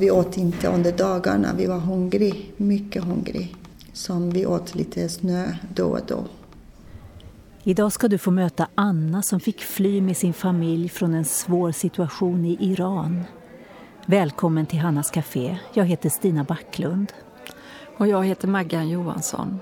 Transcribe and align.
Och 0.00 0.04
vi 0.04 0.10
åt 0.10 0.36
inte 0.38 0.68
under 0.68 0.92
dagarna, 0.92 1.54
vi 1.56 1.66
var 1.66 1.78
hungriga, 1.78 2.34
mycket 2.56 3.04
hungriga. 3.04 3.46
Som 3.92 4.30
vi 4.30 4.46
åt 4.46 4.74
lite 4.74 5.08
snö 5.08 5.44
då 5.74 5.86
och 5.86 6.00
då. 6.06 6.24
Idag 7.62 7.92
ska 7.92 8.08
du 8.08 8.18
få 8.18 8.30
möta 8.30 8.68
Anna 8.74 9.22
som 9.22 9.40
fick 9.40 9.60
fly 9.60 10.00
med 10.00 10.16
sin 10.16 10.32
familj 10.32 10.88
från 10.88 11.14
en 11.14 11.24
svår 11.24 11.72
situation 11.72 12.44
i 12.44 12.56
Iran. 12.60 13.24
Välkommen 14.06 14.66
till 14.66 14.78
Hannas 14.78 15.10
Café. 15.10 15.58
Jag 15.74 15.84
heter 15.84 16.08
Stina 16.08 16.44
Backlund. 16.44 17.12
Och 17.96 18.08
jag 18.08 18.24
heter 18.24 18.48
Maggan 18.48 18.88
Johansson. 18.88 19.58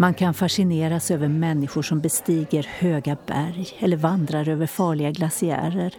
Man 0.00 0.14
kan 0.14 0.34
fascineras 0.34 1.10
över 1.10 1.28
människor 1.28 1.82
som 1.82 2.00
bestiger 2.00 2.62
höga 2.62 3.16
berg 3.26 3.68
eller 3.78 3.96
vandrar 3.96 4.48
över 4.48 4.66
farliga 4.66 5.10
glaciärer. 5.10 5.94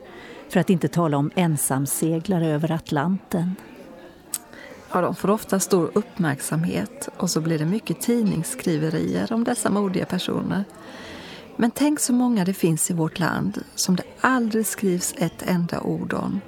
För 0.49 0.59
att 0.59 0.70
inte 0.70 0.88
tala 0.88 1.17
om 1.17 1.31
ensamseglare 1.35 2.48
över 2.48 2.72
Atlanten. 2.72 3.55
Ja, 4.91 5.02
de 5.02 5.16
får 5.16 5.30
ofta 5.30 5.59
stor 5.59 5.91
uppmärksamhet 5.94 7.09
och 7.17 7.30
så 7.30 7.41
blir 7.41 7.59
det 7.59 7.66
mycket 7.66 8.02
tidningsskriverier 8.02 9.34
om 9.34 9.44
dessa 9.44 9.70
modiga 9.70 10.05
personer. 10.05 10.64
Men 11.55 11.72
tänk 11.72 12.00
så 12.00 12.14
många 12.14 12.45
det 12.45 12.53
finns 12.53 12.92
i 12.92 12.94
vårt 12.94 13.20
land 13.20 13.64
som 13.75 13.95
det 13.95 14.03
aldrig 14.22 14.66
skrivs 14.66 15.14
ett 15.17 15.44
enda 15.45 15.81
ord 15.81 16.14
om. 16.14 16.42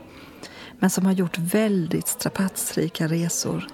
Men 0.80 0.90
som 0.90 1.06
har 1.06 1.14
gjort 1.14 1.38
väldigt 1.38 2.08
strapatsrika 2.08 3.08
resor 3.08 3.68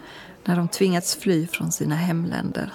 när 0.45 0.55
de 0.55 0.67
tvingats 0.67 1.15
fly 1.15 1.47
från 1.47 1.71
sina 1.71 1.95
hemländer. 1.95 2.73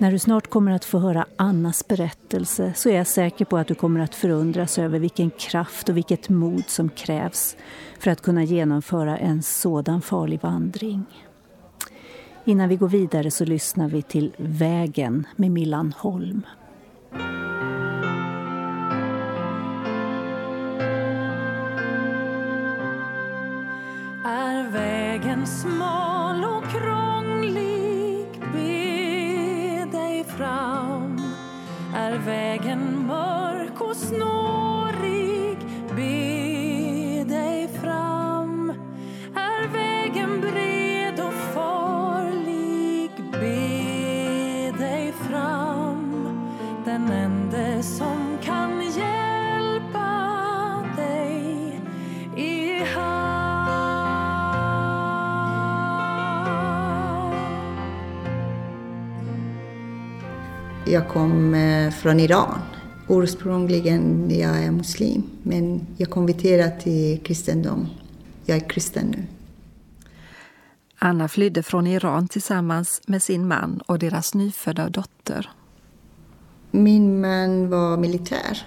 När 0.00 0.12
du 0.12 0.18
snart 0.18 0.50
kommer 0.50 0.72
att 0.72 0.84
få 0.84 0.98
höra 0.98 1.26
Annas 1.36 1.88
berättelse 1.88 2.72
så 2.76 2.88
är 2.88 2.96
jag 2.96 3.06
säker 3.06 3.44
på 3.44 3.56
att 3.56 3.66
du 3.66 3.74
kommer 3.74 4.00
att 4.00 4.14
förundras 4.14 4.78
över 4.78 4.98
vilken 4.98 5.30
kraft 5.30 5.88
och 5.88 5.96
vilket 5.96 6.28
mod 6.28 6.64
som 6.68 6.88
krävs 6.88 7.56
för 7.98 8.10
att 8.10 8.22
kunna 8.22 8.44
genomföra 8.44 9.18
en 9.18 9.42
sådan 9.42 10.02
farlig 10.02 10.40
vandring. 10.42 11.04
Innan 12.44 12.68
vi 12.68 12.76
går 12.76 12.88
vidare 12.88 13.30
så 13.30 13.44
lyssnar 13.44 13.88
vi 13.88 14.02
till 14.02 14.32
Vägen 14.36 15.26
med 15.36 15.50
Millan 15.50 15.94
Holm. 15.98 16.42
Är 24.24 24.70
vägen 24.72 25.46
smal 25.46 26.59
Är 31.94 32.18
vägen 32.18 33.06
mörk 33.06 33.80
och 33.80 33.96
snårig, 33.96 34.29
Jag 60.90 61.08
kom 61.08 61.54
eh, 61.54 61.90
från 61.90 62.20
Iran. 62.20 62.58
Ursprungligen 63.08 64.30
jag 64.30 64.62
är 64.62 64.70
muslim, 64.70 65.22
men 65.42 65.86
jag 65.96 66.10
konverterade 66.10 66.80
till 66.80 67.20
kristendom. 67.24 67.88
Jag 68.44 68.56
är 68.56 68.68
kristen 68.68 69.06
nu. 69.06 69.22
Anna 70.98 71.28
flydde 71.28 71.62
från 71.62 71.86
Iran 71.86 72.28
tillsammans 72.28 73.02
med 73.06 73.22
sin 73.22 73.48
man 73.48 73.80
och 73.86 73.98
deras 73.98 74.34
nyfödda 74.34 74.88
dotter. 74.88 75.50
Min 76.70 77.20
man 77.20 77.70
var 77.70 77.96
militär 77.96 78.66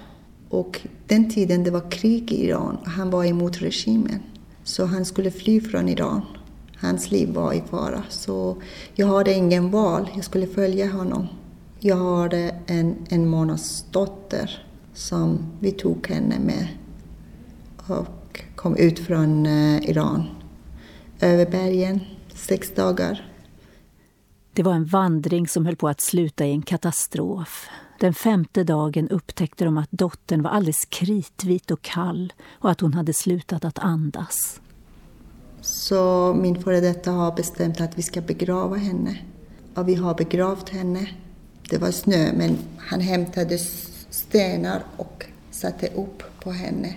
och 0.50 0.82
den 1.08 1.30
tiden 1.30 1.64
det 1.64 1.72
var 1.72 1.92
krig 1.92 2.32
i 2.32 2.46
Iran. 2.46 2.78
Han 2.86 3.10
var 3.10 3.26
emot 3.26 3.62
regimen. 3.62 4.20
Så 4.64 4.86
han 4.86 5.06
skulle 5.06 5.32
fly 5.32 5.62
från 5.62 5.90
Iran. 5.90 6.22
Hans 6.82 7.12
liv 7.12 7.34
var 7.34 7.54
i 7.54 7.64
fara. 7.70 8.04
Så 8.10 8.58
jag 8.96 9.08
hade 9.08 9.34
ingen 9.34 9.72
val. 9.72 10.10
Jag 10.16 10.26
skulle 10.26 10.48
följa 10.48 10.92
honom. 10.92 11.28
Jag 11.86 12.18
hade 12.18 12.56
en, 12.66 12.96
en 13.10 13.28
månads 13.28 13.86
dotter 13.92 14.66
som 14.94 15.40
vi 15.60 15.72
tog 15.72 16.08
henne 16.08 16.40
med 16.40 16.68
och 17.88 18.42
kom 18.56 18.78
ut 18.78 19.00
från 19.00 19.46
eh, 19.46 19.90
Iran. 19.90 20.24
Över 21.20 21.46
bergen, 21.46 22.00
sex 22.34 22.76
dagar. 22.76 23.32
Det 24.54 24.64
var 24.64 24.74
en 24.74 24.86
vandring 24.86 25.48
som 25.48 25.66
höll 25.66 25.76
på 25.76 25.88
att 25.88 26.02
sluta 26.02 26.46
i 26.46 26.52
en 26.52 26.62
katastrof. 26.62 27.70
Den 28.00 28.14
femte 28.14 28.64
dagen 28.64 29.10
upptäckte 29.10 29.66
de 29.66 29.78
att 29.78 29.92
dottern 29.92 30.42
var 30.42 30.52
alldeles 30.52 30.86
kritvit 30.86 31.72
och 31.72 31.82
kall 31.82 32.34
och 32.50 32.72
att 32.72 32.82
hon 32.82 32.94
hade 32.94 33.14
slutat 33.14 33.66
att 33.66 33.80
andas. 33.80 34.62
Så 35.62 36.34
min 36.34 36.64
före 36.64 36.80
detta 36.80 37.12
har 37.12 37.36
bestämt 37.36 37.82
att 37.82 37.98
vi 37.98 38.02
ska 38.02 38.22
begrava 38.22 38.76
henne. 38.76 39.18
Och 39.76 39.88
vi 39.88 39.96
har 39.96 40.16
begravt 40.16 40.70
henne. 40.70 41.08
Det 41.74 41.80
var 41.80 41.92
snö, 41.92 42.34
men 42.34 42.58
han 42.78 43.00
hämtade 43.00 43.58
stenar 44.10 44.84
och 44.98 45.26
satte 45.52 45.88
upp 45.88 46.24
på 46.44 46.52
henne. 46.52 46.96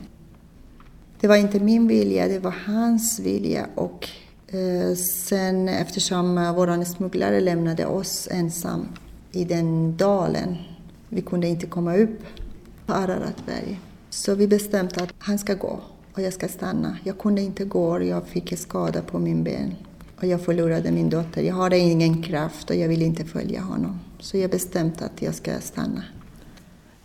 Det 1.21 1.29
var 1.29 1.37
inte 1.37 1.61
min 1.61 1.89
vilja, 1.89 2.29
det 2.29 2.39
var 2.39 2.55
hans 2.67 3.19
vilja. 3.19 3.67
Och 3.75 4.09
eh, 4.49 4.95
sen 4.97 5.69
eftersom 5.69 6.39
eh, 6.39 6.55
vår 6.55 6.85
smugglare 6.85 7.41
lämnade 7.41 7.87
oss 7.87 8.29
ensam 8.31 8.89
i 9.33 9.45
den 9.45 9.97
dalen, 9.97 10.57
vi 11.09 11.23
kunde 11.23 11.47
inte 11.47 11.67
komma 11.67 11.97
upp 11.97 12.21
på 12.87 12.93
Araratberg. 12.93 13.81
Så 14.11 14.35
vi 14.35 14.49
bestämde 14.49 15.03
att 15.03 15.15
han 15.19 15.39
ska 15.39 15.55
gå 15.55 15.81
och 16.13 16.23
jag 16.23 16.33
ska 16.33 16.49
stanna. 16.49 16.99
Jag 17.05 17.19
kunde 17.19 17.43
inte 17.43 17.65
gå, 17.65 18.03
jag 18.03 18.27
fick 18.27 18.53
en 18.53 18.59
skada 18.59 19.03
på 19.03 19.19
min 19.19 19.45
ben. 19.45 19.75
Och 20.17 20.27
jag 20.27 20.41
förlorade 20.45 20.91
min 20.91 21.11
dotter. 21.11 21.43
Jag 21.43 21.55
hade 21.55 21.79
ingen 21.79 22.23
kraft 22.23 22.71
och 22.71 22.77
jag 22.77 22.89
ville 22.89 23.05
inte 23.05 23.25
följa 23.25 23.61
honom. 23.61 24.01
Så 24.19 24.37
jag 24.37 24.51
bestämde 24.51 25.05
att 25.05 25.23
jag 25.23 25.35
ska 25.35 25.61
stanna. 25.61 26.05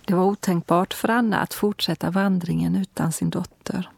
Det 0.05 0.13
var 0.13 0.23
otänkbart 0.23 0.93
för 0.93 1.09
Anna 1.09 1.37
att 1.37 1.53
fortsätta 1.53 2.11
vandringen 2.11 2.75
utan 2.75 3.11
sin 3.11 3.29
dotter. 3.29 3.89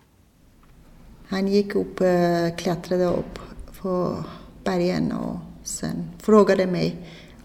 Han 1.28 1.48
gick 1.48 1.76
upp, 1.76 2.02
eh, 2.02 2.56
klättrade 2.58 3.06
upp 3.06 3.40
på 3.82 4.24
bergen 4.64 5.12
och 5.12 5.38
sen 5.64 6.10
frågade 6.20 6.68
mig 6.68 6.96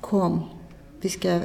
Kom, 0.00 0.44
vi 1.00 1.08
ska, 1.08 1.40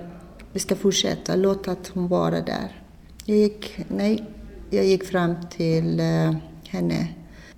vi 0.52 0.60
ska 0.60 0.76
fortsätta, 0.76 1.36
låt 1.36 1.68
att 1.68 1.88
hon 1.88 2.08
vara 2.08 2.42
där. 2.42 2.82
Jag 3.26 3.38
gick, 3.38 3.80
nej, 3.88 4.26
jag 4.70 4.86
gick 4.86 5.04
fram 5.04 5.36
till 5.50 6.00
eh, 6.00 6.34
henne. 6.68 7.08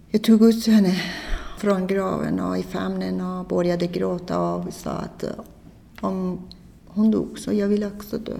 Jag 0.09 0.23
tog 0.23 0.41
ut 0.41 0.67
henne 0.67 1.01
från 1.65 1.87
graven 1.87 2.39
och 2.39 2.57
i 2.57 2.63
famnen 2.63 3.21
och 3.21 3.45
började 3.45 3.87
gråta 3.87 4.55
och 4.55 4.73
sa 4.73 4.91
att 4.91 5.23
eh, 5.23 5.29
om 6.01 6.39
hon 6.85 7.11
dog 7.11 7.39
så 7.39 7.53
jag 7.53 7.67
vill 7.67 7.83
också 7.83 8.17
dö. 8.17 8.37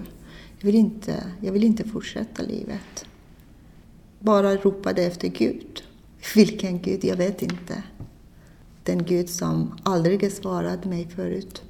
Jag 0.58 0.66
vill 0.66 0.74
inte, 0.74 1.24
jag 1.40 1.52
vill 1.52 1.64
inte 1.64 1.84
fortsätta 1.84 2.42
livet. 2.42 3.06
Bara 4.18 4.56
ropade 4.56 5.02
efter 5.02 5.28
Gud. 5.28 5.82
Vilken 6.34 6.82
Gud? 6.82 7.04
Jag 7.04 7.16
vet 7.16 7.42
inte. 7.42 7.82
Den 8.82 9.04
Gud 9.04 9.28
som 9.28 9.74
aldrig 9.82 10.32
svarade 10.32 10.88
mig 10.88 11.08
förut. 11.08 11.62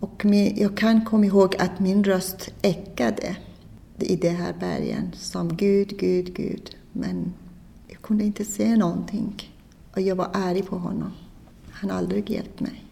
Och 0.00 0.24
jag 0.54 0.76
kan 0.76 1.04
komma 1.04 1.26
ihåg 1.26 1.56
att 1.58 1.80
min 1.80 2.04
röst 2.04 2.50
ekade 2.62 3.36
i 3.98 4.16
de 4.16 4.28
här 4.28 4.54
bergen 4.60 5.10
som 5.14 5.56
Gud, 5.56 5.98
Gud, 5.98 6.34
Gud. 6.34 6.76
Men 6.92 7.32
jag 7.88 8.02
kunde 8.02 8.24
inte 8.24 8.44
se 8.44 8.76
någonting. 8.76 9.53
Och 9.94 10.00
jag 10.00 10.16
var 10.16 10.30
arg 10.32 10.62
på 10.62 10.76
honom. 10.76 11.12
Han 11.70 11.90
har 11.90 11.98
aldrig 11.98 12.30
hjälpt 12.30 12.60
mig. 12.60 12.84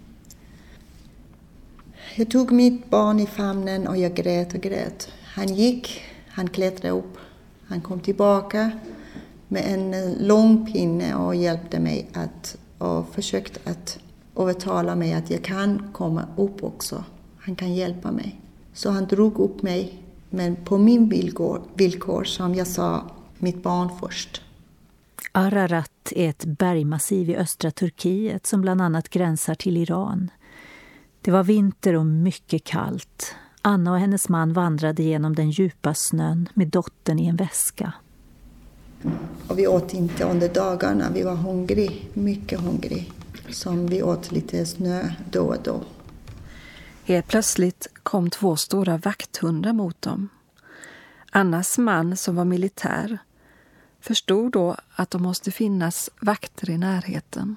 Jag 2.17 2.31
tog 2.31 2.53
mitt 2.53 2.91
barn 2.91 3.21
i 3.21 3.27
famnen 3.27 3.87
och 3.87 3.97
jag 3.97 4.15
grät 4.15 4.55
och 4.55 4.61
grät. 4.61 5.09
Han 5.25 5.49
gick, 5.55 6.03
han 6.29 6.49
klättrade 6.49 6.95
upp, 6.95 7.19
han 7.67 7.81
kom 7.81 8.01
tillbaka 8.01 8.71
med 9.49 9.65
en 9.67 10.15
lång 10.27 10.73
pinne 10.73 11.15
och 11.15 11.35
hjälpte 11.35 11.81
mig 11.81 12.09
att, 12.13 12.57
och 12.79 13.09
försökte 13.15 13.71
att 13.71 13.99
övertala 14.37 14.97
mig 14.97 15.13
att 15.13 15.31
jag 15.31 15.43
kan 15.43 15.93
komma 15.93 16.25
upp 16.37 16.63
också. 16.65 17.05
Han 17.39 17.57
kan 17.57 17.75
hjälpa 17.75 18.11
mig. 18.11 18.41
Så 18.73 18.91
han 18.91 19.07
drog 19.07 19.39
upp 19.39 19.63
mig, 19.63 20.03
men 20.31 20.57
på 20.57 20.79
min 20.79 21.09
villkor, 21.09 21.63
villkor 21.75 22.25
som 22.25 22.55
jag 22.55 22.67
sa, 22.67 23.11
mitt 23.39 23.63
barn 23.63 23.89
först. 24.01 24.43
Ararat 25.33 25.92
är 26.11 26.31
ett 26.31 26.45
bergmassiv 26.45 27.31
i 27.31 27.37
östra 27.37 27.71
Turkiet 27.71 28.47
som 28.47 28.61
bland 28.61 28.81
annat 28.81 29.09
gränsar 29.09 29.55
till 29.55 29.77
Iran. 29.77 30.31
Det 31.21 31.31
var 31.31 31.43
vinter 31.43 31.97
och 31.97 32.07
mycket 32.07 32.65
kallt. 32.65 33.35
Anna 33.63 33.93
och 33.93 33.99
hennes 33.99 34.29
man 34.29 34.53
vandrade 34.53 35.03
genom 35.03 35.35
den 35.35 35.51
djupa 35.51 35.95
snön 35.95 36.49
med 36.55 36.69
dottern 36.69 37.19
i 37.19 37.27
en 37.27 37.37
väska. 37.37 37.93
Och 39.49 39.59
vi 39.59 39.67
åt 39.67 39.95
inte 39.95 40.25
under 40.25 40.49
dagarna. 40.49 41.11
Vi 41.15 41.23
var 41.23 41.35
hungriga, 41.35 41.93
mycket 42.15 42.61
hungriga. 42.61 43.05
Så 43.51 43.71
vi 43.71 44.03
åt 44.03 44.33
lite 44.33 44.67
snö 44.67 45.09
då 45.31 45.43
och 45.43 45.63
då. 45.65 45.81
Helt 47.05 47.29
plötsligt 47.29 47.87
kom 48.03 48.31
två 48.31 48.57
stora 48.57 48.97
vakthundar 48.97 49.73
mot 49.73 50.03
dem. 50.03 50.29
Annas 51.31 51.79
man, 51.79 52.17
som 52.17 52.37
var 52.37 52.45
militär, 52.45 53.19
förstod 54.03 54.53
då 54.53 54.77
att 54.95 55.11
det 55.11 55.19
måste 55.19 55.51
finnas 55.51 56.11
vakter 56.21 56.71
i 56.71 56.79
närheten. 56.79 57.57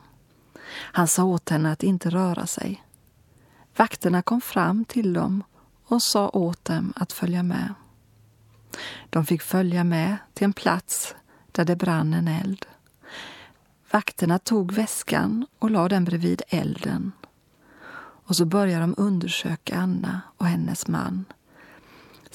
Han 0.71 1.07
sa 1.07 1.23
åt 1.23 1.49
henne 1.49 1.71
att 1.71 1.83
inte 1.83 2.09
röra 2.09 2.47
sig. 2.47 2.83
Vakterna 3.77 4.21
kom 4.21 4.41
fram 4.41 4.85
till 4.85 5.13
dem 5.13 5.43
och 5.85 6.01
sa 6.01 6.29
åt 6.29 6.65
dem 6.65 6.93
att 6.95 7.13
följa 7.13 7.43
med. 7.43 7.73
De 9.09 9.25
fick 9.25 9.41
följa 9.41 9.83
med 9.83 10.17
till 10.33 10.45
en 10.45 10.53
plats 10.53 11.15
där 11.51 11.65
det 11.65 11.75
brann 11.75 12.13
en 12.13 12.27
eld. 12.27 12.65
Vakterna 13.91 14.39
tog 14.39 14.71
väskan 14.71 15.45
och 15.59 15.71
lade 15.71 15.95
den 15.95 16.05
bredvid 16.05 16.41
elden. 16.47 17.11
Och 18.27 18.35
så 18.35 18.45
började 18.45 18.81
de 18.81 18.95
undersöka 18.97 19.77
Anna 19.77 20.21
och 20.37 20.45
hennes 20.45 20.87
man 20.87 21.25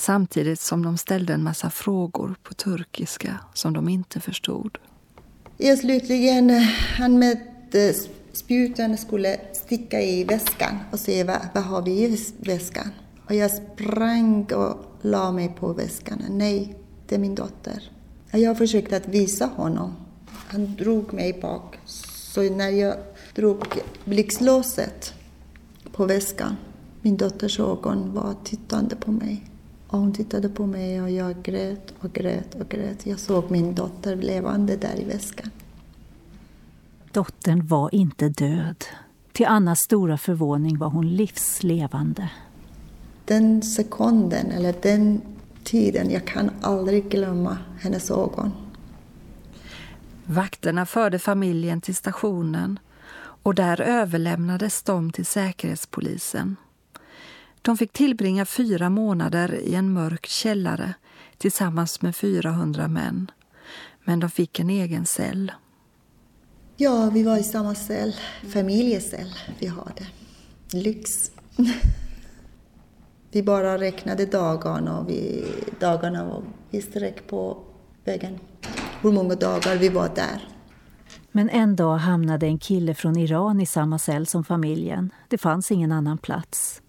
samtidigt 0.00 0.60
som 0.60 0.82
de 0.82 0.98
ställde 0.98 1.32
en 1.32 1.42
massa 1.42 1.70
frågor 1.70 2.36
på 2.42 2.54
turkiska 2.54 3.38
som 3.54 3.72
de 3.72 3.88
inte 3.88 4.20
förstod. 4.20 4.78
Jag 5.56 5.78
slutligen, 5.78 6.50
eh, 6.50 6.62
han 6.98 7.18
med 7.18 7.38
eh, 7.72 7.94
spjuten 8.32 8.98
skulle 8.98 9.40
sticka 9.52 10.00
i 10.00 10.24
väskan 10.24 10.78
och 10.92 11.00
se 11.00 11.24
vad, 11.24 11.40
vad 11.54 11.64
har 11.64 11.82
vi 11.82 11.90
i 11.90 12.18
väskan. 12.38 12.90
Och 13.26 13.34
jag 13.34 13.50
sprang 13.50 14.44
och 14.44 14.76
la 15.02 15.32
mig 15.32 15.54
på 15.58 15.72
väskan. 15.72 16.22
Nej, 16.30 16.74
det 17.08 17.14
är 17.14 17.18
min 17.18 17.34
dotter. 17.34 17.90
Jag 18.30 18.58
försökte 18.58 18.96
att 18.96 19.08
visa 19.08 19.46
honom. 19.46 19.94
Han 20.26 20.76
drog 20.76 21.12
mig 21.12 21.38
bak. 21.42 21.78
Så 21.84 22.42
när 22.42 22.70
jag 22.70 22.94
drog 23.34 23.64
blixtlåset 24.04 25.14
på 25.92 26.06
väskan, 26.06 26.56
min 27.02 27.16
dotters 27.16 27.60
ögon 27.60 28.14
var 28.14 28.34
tittande 28.44 28.96
på 28.96 29.12
mig. 29.12 29.49
Och 29.90 29.98
hon 29.98 30.12
tittade 30.12 30.48
på 30.48 30.66
mig 30.66 31.02
och 31.02 31.10
jag 31.10 31.42
grät 31.42 31.94
och 32.00 32.12
grät 32.12 32.54
och 32.54 32.68
grät. 32.68 33.06
Jag 33.06 33.18
såg 33.18 33.50
min 33.50 33.74
dotter 33.74 34.16
levande 34.16 34.76
där 34.76 35.00
i 35.00 35.04
väskan. 35.04 35.50
Dottern 37.12 37.66
var 37.66 37.94
inte 37.94 38.28
död. 38.28 38.84
Till 39.32 39.46
Annas 39.46 39.78
stora 39.78 40.18
förvåning 40.18 40.78
var 40.78 40.88
hon 40.88 41.16
livslevande. 41.16 42.30
Den 43.24 43.62
sekunden, 43.62 44.50
eller 44.50 44.74
den 44.82 45.20
tiden, 45.64 46.10
jag 46.10 46.24
kan 46.24 46.50
aldrig 46.60 47.10
glömma 47.10 47.58
hennes 47.80 48.10
ögon. 48.10 48.52
Vakterna 50.24 50.86
förde 50.86 51.18
familjen 51.18 51.80
till 51.80 51.96
stationen 51.96 52.78
och 53.42 53.54
där 53.54 53.80
överlämnades 53.80 54.82
de 54.82 55.12
till 55.12 55.26
Säkerhetspolisen. 55.26 56.56
De 57.62 57.76
fick 57.76 57.92
tillbringa 57.92 58.44
fyra 58.44 58.90
månader 58.90 59.54
i 59.54 59.74
en 59.74 59.92
mörk 59.92 60.26
källare 60.26 60.94
tillsammans 61.38 62.02
med 62.02 62.16
400 62.16 62.88
män. 62.88 63.30
Men 64.04 64.20
de 64.20 64.30
fick 64.30 64.60
en 64.60 64.70
egen 64.70 65.06
cell. 65.06 65.52
Ja, 66.76 67.10
vi 67.14 67.22
var 67.22 67.36
i 67.36 67.42
samma 67.42 67.74
cell. 67.74 68.14
Familjecell 68.48 69.34
vi 69.58 69.66
hade. 69.66 70.06
Lyx. 70.72 71.30
vi 73.30 73.42
bara 73.42 73.78
räknade 73.78 74.26
dagarna 74.26 74.98
och 74.98 75.08
vi, 75.08 75.44
dagarna 75.80 76.24
och 76.24 76.44
vi 76.70 76.82
sträck 76.82 77.26
på 77.26 77.58
väggen. 78.04 78.38
Hur 79.02 79.12
många 79.12 79.34
dagar 79.34 79.76
vi 79.76 79.88
var 79.88 80.10
där. 80.14 80.48
Men 81.32 81.48
en 81.48 81.76
dag 81.76 81.96
hamnade 81.96 82.46
en 82.46 82.58
kille 82.58 82.94
från 82.94 83.16
Iran 83.16 83.60
i 83.60 83.66
samma 83.66 83.98
cell 83.98 84.26
som 84.26 84.44
familjen. 84.44 85.10
Det 85.28 85.38
fanns 85.38 85.70
ingen 85.70 85.92
annan 85.92 86.18
plats. 86.18 86.82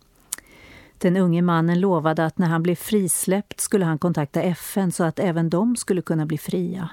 Den 1.01 1.17
unge 1.17 1.41
mannen 1.41 1.79
lovade 1.79 2.25
att 2.25 2.37
när 2.37 2.47
han 2.47 2.63
blev 2.63 2.75
frisläppt 2.75 3.61
skulle 3.61 3.85
han 3.85 3.97
kontakta 3.97 4.41
FN 4.41 4.91
så 4.91 5.03
att 5.03 5.19
även 5.19 5.49
de 5.49 5.75
skulle 5.75 6.01
kunna 6.01 6.25
bli 6.25 6.37
fria. 6.37 6.89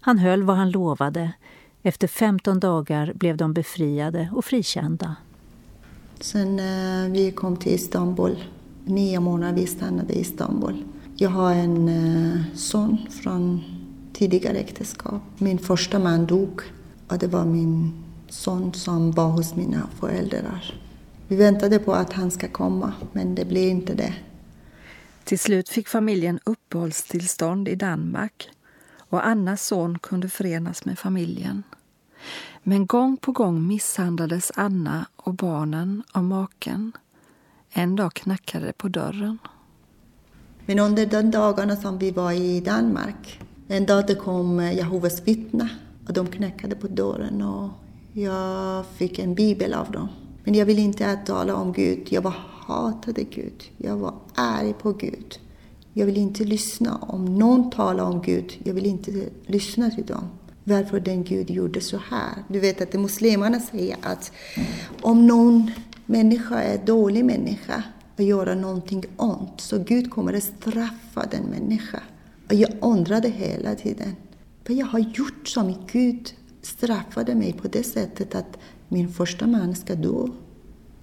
Han 0.00 0.18
höll 0.18 0.42
vad 0.42 0.56
han 0.56 0.70
lovade. 0.70 1.32
Efter 1.82 2.08
15 2.08 2.60
dagar 2.60 3.12
blev 3.14 3.36
de 3.36 3.52
befriade 3.52 4.30
och 4.34 4.44
frikända. 4.44 5.16
Sen 6.20 6.58
eh, 6.58 7.12
vi 7.12 7.32
kom 7.32 7.56
till 7.56 7.72
Istanbul, 7.72 8.44
nio 8.84 9.20
månader 9.20 9.54
vi 9.54 9.66
stannade 9.66 10.12
i 10.12 10.20
Istanbul. 10.20 10.84
Jag 11.16 11.30
har 11.30 11.54
en 11.54 11.88
eh, 11.88 12.40
son 12.54 12.98
från 13.10 13.62
tidigare 14.12 14.58
äktenskap. 14.58 15.22
Min 15.38 15.58
första 15.58 15.98
man 15.98 16.26
dog 16.26 16.60
och 17.08 17.18
det 17.18 17.26
var 17.26 17.44
min 17.44 18.04
son 18.28 18.74
som 18.74 19.12
var 19.12 19.28
hos 19.28 19.54
mina 19.54 19.88
föräldrar. 20.00 20.74
Vi 21.28 21.36
väntade 21.36 21.78
på 21.78 21.92
att 21.94 22.12
han 22.12 22.30
ska 22.30 22.48
komma, 22.48 22.92
men 23.12 23.34
det 23.34 23.44
blev 23.44 23.68
inte 23.68 23.94
det. 23.94 24.14
Till 25.24 25.38
slut 25.38 25.68
fick 25.68 25.88
familjen 25.88 26.40
uppehållstillstånd 26.44 27.68
i 27.68 27.74
Danmark 27.74 28.50
och 28.96 29.26
Annas 29.26 29.66
son 29.66 29.98
kunde 29.98 30.28
förenas 30.28 30.84
med 30.84 30.98
familjen. 30.98 31.62
Men 32.62 32.86
gång 32.86 33.16
på 33.16 33.32
gång 33.32 33.66
misshandlades 33.66 34.52
Anna 34.54 35.06
och 35.16 35.34
barnen 35.34 36.02
av 36.12 36.24
maken. 36.24 36.92
En 37.70 37.96
dag 37.96 38.14
knackade 38.14 38.66
det 38.66 38.72
på 38.72 38.88
dörren. 38.88 39.38
Men 40.66 40.78
under 40.78 41.06
de 41.06 41.30
dagarna 41.30 41.76
som 41.76 41.98
vi 41.98 42.10
var 42.10 42.32
i 42.32 42.60
Danmark, 42.60 43.40
en 43.68 43.86
dag 43.86 44.06
det 44.06 44.14
kom 44.14 44.60
Jehovas 44.60 45.28
vittnen 45.28 45.68
och 46.06 46.12
de 46.12 46.26
knackade 46.26 46.76
på 46.76 46.88
dörren 46.88 47.42
och 47.42 47.70
jag 48.12 48.86
fick 48.86 49.18
en 49.18 49.34
bibel 49.34 49.74
av 49.74 49.92
dem. 49.92 50.08
Men 50.48 50.54
jag 50.54 50.66
ville 50.66 50.80
inte 50.80 51.10
att 51.10 51.26
tala 51.26 51.54
om 51.54 51.72
Gud. 51.72 52.06
Jag 52.10 52.22
var 52.22 52.34
hatade 52.66 53.22
Gud. 53.22 53.64
Jag 53.76 53.96
var 53.96 54.14
arg 54.34 54.72
på 54.72 54.92
Gud. 54.92 55.38
Jag 55.92 56.06
ville 56.06 56.20
inte 56.20 56.44
lyssna. 56.44 56.96
Om 56.96 57.38
någon 57.38 57.70
talar 57.70 58.04
om 58.04 58.22
Gud, 58.22 58.58
jag 58.64 58.74
vill 58.74 58.86
inte 58.86 59.28
lyssna 59.46 59.90
till 59.90 60.06
dem. 60.06 60.24
Varför 60.64 61.00
den 61.00 61.24
Gud 61.24 61.50
gjorde 61.50 61.80
så 61.80 62.00
här. 62.10 62.44
Du 62.48 62.60
vet 62.60 62.80
att 62.80 62.92
muslimerna 62.92 63.60
säger 63.60 63.96
att 64.02 64.32
om 65.02 65.26
någon 65.26 65.70
människa 66.06 66.62
är 66.62 66.86
dålig 66.86 67.24
människa 67.24 67.82
och 68.16 68.22
gör 68.22 68.54
någonting 68.54 69.04
ont, 69.16 69.60
så 69.60 69.78
Gud 69.78 70.10
kommer 70.10 70.34
att 70.34 70.42
straffa 70.42 71.26
den 71.30 71.44
människan. 71.44 72.02
Och 72.46 72.54
jag 72.54 72.70
undrade 72.80 73.28
hela 73.28 73.74
tiden, 73.74 74.16
vad 74.68 74.76
jag 74.76 74.86
har 74.86 74.98
gjort 74.98 75.48
som 75.48 75.74
Gud 75.92 76.34
straffade 76.62 77.34
mig 77.34 77.52
på 77.52 77.68
det 77.68 77.82
sättet 77.82 78.34
att 78.34 78.58
min 78.88 79.08
första 79.08 79.46
man 79.46 79.74
ska 79.74 79.94
dö, 79.94 80.26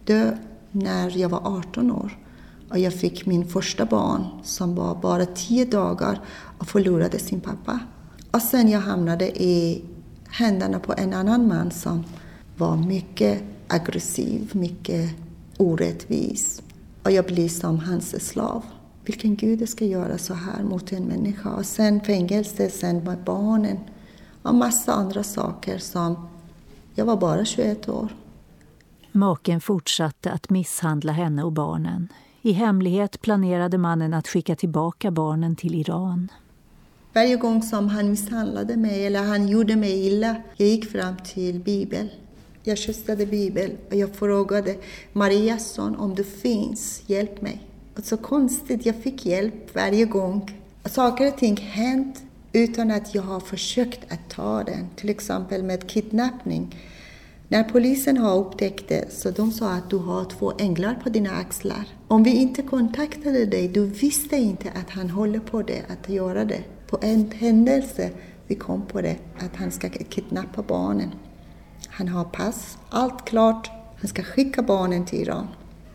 dö 0.06 0.38
när 0.72 1.18
jag 1.18 1.30
var 1.30 1.42
18 1.44 1.92
år. 1.92 2.18
Och 2.70 2.80
jag 2.80 2.94
fick 2.94 3.26
min 3.26 3.48
första 3.48 3.86
barn 3.86 4.26
som 4.44 4.76
var 4.76 4.96
bara 4.96 5.26
10 5.26 5.66
dagar 5.66 6.22
och 6.58 6.68
förlorade 6.68 7.20
sin 7.20 7.40
pappa. 7.40 7.80
Och 8.32 8.42
sen 8.42 8.70
jag 8.70 8.80
hamnade 8.80 9.44
i 9.44 9.84
händerna 10.30 10.80
på 10.80 10.94
en 10.98 11.14
annan 11.14 11.48
man 11.48 11.72
som 11.72 12.04
var 12.58 12.78
mycket 12.78 13.44
aggressiv, 13.68 14.50
mycket 14.54 15.10
orättvis. 15.58 16.62
Och 17.04 17.12
jag 17.12 17.26
blev 17.26 17.48
som 17.48 17.80
hans 17.80 18.28
slav. 18.28 18.64
Vilken 19.06 19.36
gud 19.36 19.70
ska 19.70 19.86
göra 19.86 20.18
så 20.18 20.34
här 20.34 20.64
mot 20.64 20.92
en 20.92 21.04
människa? 21.04 21.50
Och 21.50 21.66
sen 21.66 22.02
fängelse, 22.02 22.70
sen 22.70 23.04
med 23.04 23.24
barnen 23.24 23.80
och 24.42 24.56
massa 24.56 24.94
andra 24.94 25.24
saker 25.24 25.78
som 25.78 26.28
jag 26.96 27.06
var 27.06 27.18
bara 27.18 27.46
21 27.46 27.90
år. 27.90 28.16
Maken 29.12 29.62
fortsatte 29.62 30.32
att 30.32 30.50
misshandla 30.50 31.12
henne 31.12 31.44
och 31.44 31.52
barnen. 31.52 32.08
I 32.42 32.52
hemlighet 32.52 33.22
planerade 33.22 33.78
mannen 33.78 34.14
att 34.14 34.28
skicka 34.28 34.56
tillbaka 34.56 35.12
barnen 35.12 35.56
till 35.56 35.76
Iran. 35.76 36.32
Varje 37.14 37.36
gång 37.36 37.62
som 37.62 37.88
han 37.90 38.10
misshandlade 38.10 38.78
mig 38.78 39.06
eller 39.06 39.24
han 39.24 39.48
gjorde 39.48 39.76
mig 39.76 40.08
illa, 40.08 40.36
jag 40.58 40.68
gick 40.68 40.92
fram 40.92 41.16
till 41.18 41.60
Bibeln. 41.60 42.10
Jag 42.64 42.78
kysste 42.78 43.16
Bibeln 43.16 43.78
och 43.90 43.96
jag 43.96 44.16
frågade 44.16 44.76
Marias 45.14 45.72
son 45.74 45.96
om 45.96 46.16
du 46.16 46.24
finns, 46.24 47.04
hjälp 47.06 47.42
mig. 47.42 47.62
Och 47.98 48.04
så 48.04 48.18
konstigt, 48.18 48.86
jag 48.86 48.96
fick 48.96 49.26
hjälp 49.26 49.76
varje 49.76 50.06
gång. 50.06 50.62
Saker 50.86 51.28
och 51.28 51.38
ting 51.38 51.58
hänt 51.58 52.24
utan 52.56 52.92
att 52.92 53.16
jag 53.16 53.22
har 53.22 53.40
försökt 53.40 54.12
att 54.12 54.30
ta 54.30 54.64
den. 54.64 54.90
Till 54.96 55.10
exempel 55.10 55.64
med 55.64 55.90
kidnappning. 55.90 56.76
När 57.48 57.64
polisen 57.64 58.18
har 58.18 58.38
upptäckt 58.38 58.88
det 58.88 59.14
så 59.14 59.32
de 59.32 59.52
sa 59.52 59.72
att 59.72 59.90
du 59.90 59.98
har 59.98 60.26
två 60.26 60.54
änglar 60.60 60.96
på 61.04 61.10
dina 61.10 61.32
axlar. 61.32 61.88
Om 62.08 62.24
vi 62.24 62.32
inte 62.32 62.62
kontaktade 62.62 63.46
dig, 63.46 63.68
du 63.68 63.86
visste 63.86 64.36
inte 64.36 64.70
att 64.70 64.90
han 64.90 65.10
håller 65.10 65.40
på 65.40 65.62
det, 65.62 65.82
att 65.88 66.10
göra 66.10 66.46
det. 66.46 66.64
På 66.88 66.98
en 67.02 67.32
händelse 67.32 68.10
vi 68.48 68.56
kom 68.56 68.86
på 68.86 69.02
det, 69.02 69.16
att 69.40 69.56
han 69.56 69.72
ska 69.72 69.90
kidnappa 69.90 70.62
barnen. 70.62 71.12
Han 71.88 72.08
har 72.08 72.24
pass, 72.24 72.78
allt 72.90 73.26
klart. 73.26 73.72
Han 73.98 74.08
ska 74.08 74.24
skicka 74.24 74.62
barnen 74.62 75.06
till 75.06 75.22
Iran. 75.22 75.48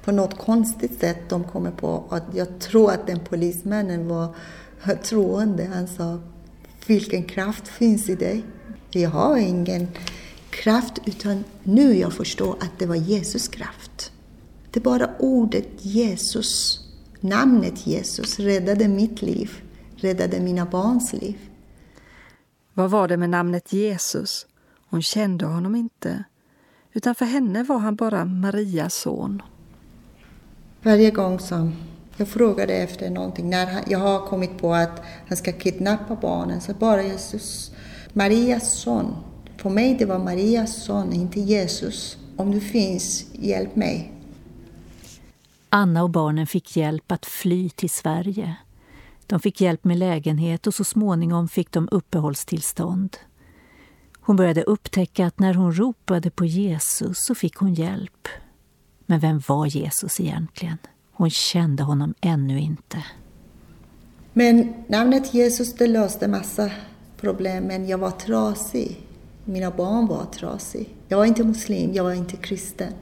På 0.05 0.13
något 0.13 0.39
konstigt 0.39 1.01
sätt 1.01 1.29
de 1.29 1.45
kommer 1.45 1.71
på 1.71 2.05
att 2.11 2.25
jag 2.35 2.59
tror 2.59 2.91
att 2.91 3.07
den 3.07 3.21
polismannen 3.21 4.09
var 4.09 4.35
troende. 5.03 5.65
Han 5.75 5.89
sa 5.89 6.19
vilken 6.91 7.25
kraft 7.25 7.69
finns 7.69 8.09
i 8.09 8.15
dig. 8.15 8.45
Jag 8.91 9.11
har 9.11 9.37
ingen 9.37 9.89
kraft, 10.51 10.93
utan 11.05 11.45
nu 11.63 11.95
jag 11.97 12.13
förstår 12.13 12.57
att 12.61 12.79
det 12.79 12.87
var 12.87 12.97
Jesus 12.97 13.49
kraft. 13.49 14.13
Det 14.71 14.81
bara 14.81 15.11
ordet 15.19 15.69
Jesus, 15.79 16.81
namnet 17.21 17.87
Jesus, 17.87 18.39
räddade 18.39 18.89
mitt 18.89 19.23
liv, 19.23 19.51
räddade 19.97 20.41
mina 20.41 20.67
barns 20.67 21.13
liv. 21.13 21.39
Vad 22.75 22.91
var 22.91 23.09
det 23.09 23.17
med 23.17 23.31
namnet 23.31 23.73
Jesus? 23.73 24.47
Hon 24.89 25.03
kände 25.03 25.47
honom 25.47 25.77
inte, 25.77 26.25
utan 26.93 27.15
för 27.15 27.25
henne 27.25 27.63
var 27.63 27.79
han 27.79 27.97
bara 27.97 28.25
Marias 28.25 28.95
son. 28.95 29.43
Varje 30.83 31.11
gång 31.11 31.39
som 31.39 31.73
jag 32.21 32.29
frågade 32.29 32.75
efter 32.75 33.11
någonting, 33.11 33.51
när 33.51 33.85
jag 33.87 33.99
har 33.99 34.27
kommit 34.27 34.59
på 34.59 34.75
att 34.75 35.03
han 35.29 35.37
ska 35.37 35.53
kidnappa 35.53 36.15
barnen, 36.15 36.61
så 36.61 36.75
bara 36.75 37.03
Jesus, 37.03 37.73
Marias 38.13 38.73
son. 38.73 39.17
För 39.57 39.71
mig 39.71 39.97
det 39.99 40.05
var 40.05 40.19
Marias 40.19 40.85
son, 40.85 41.13
inte 41.13 41.41
Jesus. 41.41 42.19
Om 42.37 42.51
du 42.51 42.61
finns, 42.61 43.27
hjälp 43.33 43.77
mig. 43.77 44.13
Anna 45.69 46.03
och 46.03 46.11
barnen 46.11 46.47
fick 46.47 46.77
hjälp 46.77 47.13
att 47.13 47.27
fly 47.27 47.71
till 47.71 47.91
Sverige. 47.91 48.57
De 49.27 49.41
fick 49.41 49.61
hjälp 49.61 49.85
med 49.85 49.99
lägenhet 49.99 50.67
och 50.67 50.75
så 50.75 50.85
småningom 50.85 51.49
fick 51.49 51.73
de 51.73 51.89
uppehållstillstånd. 51.91 53.17
Hon 54.21 54.37
började 54.37 54.63
upptäcka 54.63 55.27
att 55.27 55.39
när 55.39 55.55
hon 55.55 55.73
ropade 55.73 56.31
på 56.31 56.45
Jesus 56.45 57.25
så 57.25 57.35
fick 57.35 57.57
hon 57.57 57.75
hjälp. 57.75 58.29
Men 59.07 59.21
vem 59.21 59.43
var 59.49 59.67
Jesus 59.67 60.21
egentligen? 60.21 60.79
Hon 61.21 61.31
kände 61.31 61.83
honom 61.83 62.15
ännu 62.21 62.61
inte. 62.61 63.05
Men 64.33 64.75
namnet 64.89 65.35
Jesus 65.35 65.75
det 65.75 65.87
löste 65.87 66.29
massa 66.29 66.71
problem, 67.17 67.65
men 67.65 67.89
jag 67.89 67.99
var 67.99 68.11
trasig. 68.11 69.01
Mina 69.45 69.71
barn 69.71 70.07
var 70.07 70.25
trasiga. 70.25 70.85
Jag 71.09 71.19
var 71.19 71.25
inte 71.25 71.45
muslim, 71.45 71.95
jag 71.95 72.05
var 72.05 72.13
inte 72.13 72.37
kristen. 72.37 72.93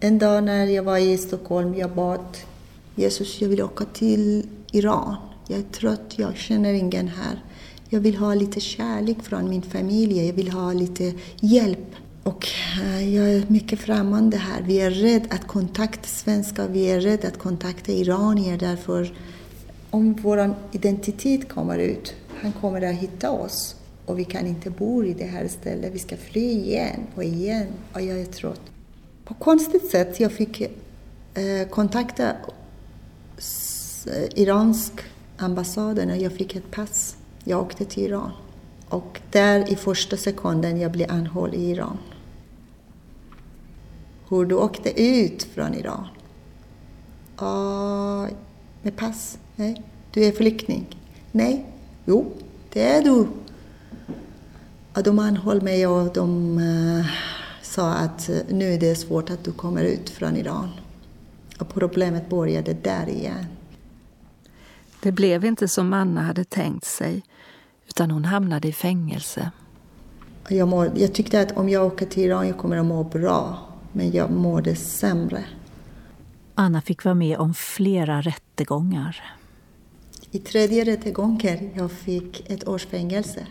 En 0.00 0.18
dag 0.18 0.44
när 0.44 0.66
jag 0.66 0.82
var 0.82 0.98
i 0.98 1.18
Stockholm, 1.18 1.74
jag 1.74 1.90
bad 1.90 2.36
Jesus, 2.94 3.40
jag 3.40 3.48
vill 3.48 3.62
åka 3.62 3.84
till 3.84 4.46
Iran. 4.72 5.16
Jag 5.48 5.58
är 5.58 5.62
trött, 5.62 6.14
jag 6.16 6.36
känner 6.36 6.72
ingen 6.72 7.08
här. 7.08 7.44
Jag 7.88 8.00
vill 8.00 8.16
ha 8.16 8.34
lite 8.34 8.60
kärlek 8.60 9.22
från 9.22 9.50
min 9.50 9.62
familj, 9.62 10.26
jag 10.26 10.34
vill 10.34 10.52
ha 10.52 10.72
lite 10.72 11.14
hjälp. 11.40 11.94
Och 12.22 12.48
eh, 12.80 13.14
jag 13.14 13.30
är 13.30 13.44
mycket 13.48 13.78
främmande 13.78 14.36
här. 14.36 14.62
Vi 14.62 14.80
är 14.80 14.90
rädda 14.90 15.34
att 15.34 15.46
kontakta 15.46 16.08
svenskar, 16.08 16.68
vi 16.68 16.90
är 16.90 17.00
rädda 17.00 17.28
att 17.28 17.38
kontakta 17.38 17.92
iranier 17.92 18.58
därför 18.58 19.14
om 19.90 20.14
vår 20.14 20.54
identitet 20.72 21.48
kommer 21.48 21.78
ut, 21.78 22.14
han 22.40 22.52
kommer 22.52 22.82
att 22.82 22.94
hitta 22.94 23.30
oss 23.30 23.76
och 24.06 24.18
vi 24.18 24.24
kan 24.24 24.46
inte 24.46 24.70
bo 24.70 25.04
i 25.04 25.14
det 25.14 25.24
här 25.24 25.48
stället. 25.48 25.94
Vi 25.94 25.98
ska 25.98 26.16
fly 26.16 26.50
igen 26.50 27.00
och 27.14 27.24
igen 27.24 27.66
och 27.92 28.00
jag 28.00 28.20
är 28.20 28.26
trött. 28.26 28.60
På 29.24 29.34
konstigt 29.34 29.90
sätt 29.90 30.20
jag 30.20 30.32
fick 30.32 30.60
eh, 30.60 31.68
kontakta 31.70 32.32
iransk 34.34 34.92
ambassaden 35.36 36.10
och 36.10 36.16
jag 36.16 36.32
fick 36.32 36.56
ett 36.56 36.70
pass. 36.70 37.16
Jag 37.44 37.60
åkte 37.60 37.84
till 37.84 38.02
Iran. 38.02 38.30
Och 38.88 39.20
där 39.30 39.72
i 39.72 39.76
första 39.76 40.16
sekunden 40.16 40.80
jag 40.80 40.92
blev 40.92 41.10
anhållen 41.10 41.60
i 41.60 41.70
Iran. 41.70 41.98
Hur 44.32 44.44
du 44.44 44.54
åkte 44.54 45.02
ut 45.02 45.42
från 45.42 45.74
Iran? 45.74 46.06
Med 48.82 48.96
pass? 48.96 49.38
Nej. 49.56 49.82
Du 50.10 50.24
är 50.24 50.32
flykting? 50.32 50.96
Nej. 51.32 51.66
Jo, 52.04 52.32
det 52.72 52.82
är 52.82 53.02
du. 53.02 53.26
Och 54.94 55.02
de 55.02 55.18
anhöll 55.18 55.62
mig 55.62 55.86
och 55.86 56.12
de 56.12 56.58
uh, 56.58 57.06
sa 57.62 57.92
att 57.92 58.30
uh, 58.30 58.36
nu 58.48 58.74
är 58.74 58.80
det 58.80 58.94
svårt 58.94 59.30
att 59.30 59.44
du 59.44 59.52
kommer 59.52 59.84
ut 59.84 60.10
från 60.10 60.36
Iran. 60.36 60.68
Och 61.58 61.74
problemet 61.74 62.30
började 62.30 62.72
där 62.72 63.08
igen. 63.08 63.46
Det 65.02 65.12
blev 65.12 65.44
inte 65.44 65.68
som 65.68 65.92
Anna 65.92 66.22
hade 66.22 66.44
tänkt 66.44 66.84
sig, 66.84 67.22
utan 67.88 68.10
hon 68.10 68.24
hamnade 68.24 68.68
i 68.68 68.72
fängelse. 68.72 69.50
Jag, 70.48 70.68
må, 70.68 70.86
jag 70.94 71.12
tyckte 71.12 71.40
att 71.40 71.56
om 71.56 71.68
jag 71.68 71.86
åker 71.86 72.06
till 72.06 72.24
Iran 72.24 72.48
jag 72.48 72.58
kommer 72.58 72.76
att 72.76 72.86
må 72.86 73.04
bra, 73.04 73.71
men 73.92 74.10
jag 74.10 74.30
mådde 74.30 74.76
sämre. 74.76 75.44
Anna 76.54 76.82
fick 76.82 77.04
vara 77.04 77.14
med 77.14 77.38
om 77.38 77.54
flera 77.54 78.22
rättegångar. 78.22 79.22
I 80.30 80.38
tredje 80.38 80.84
rättegången 80.84 81.70
jag 81.74 81.92
fick 81.92 82.50
ett 82.50 82.68
års 82.68 82.86
fängelse. 82.86 83.46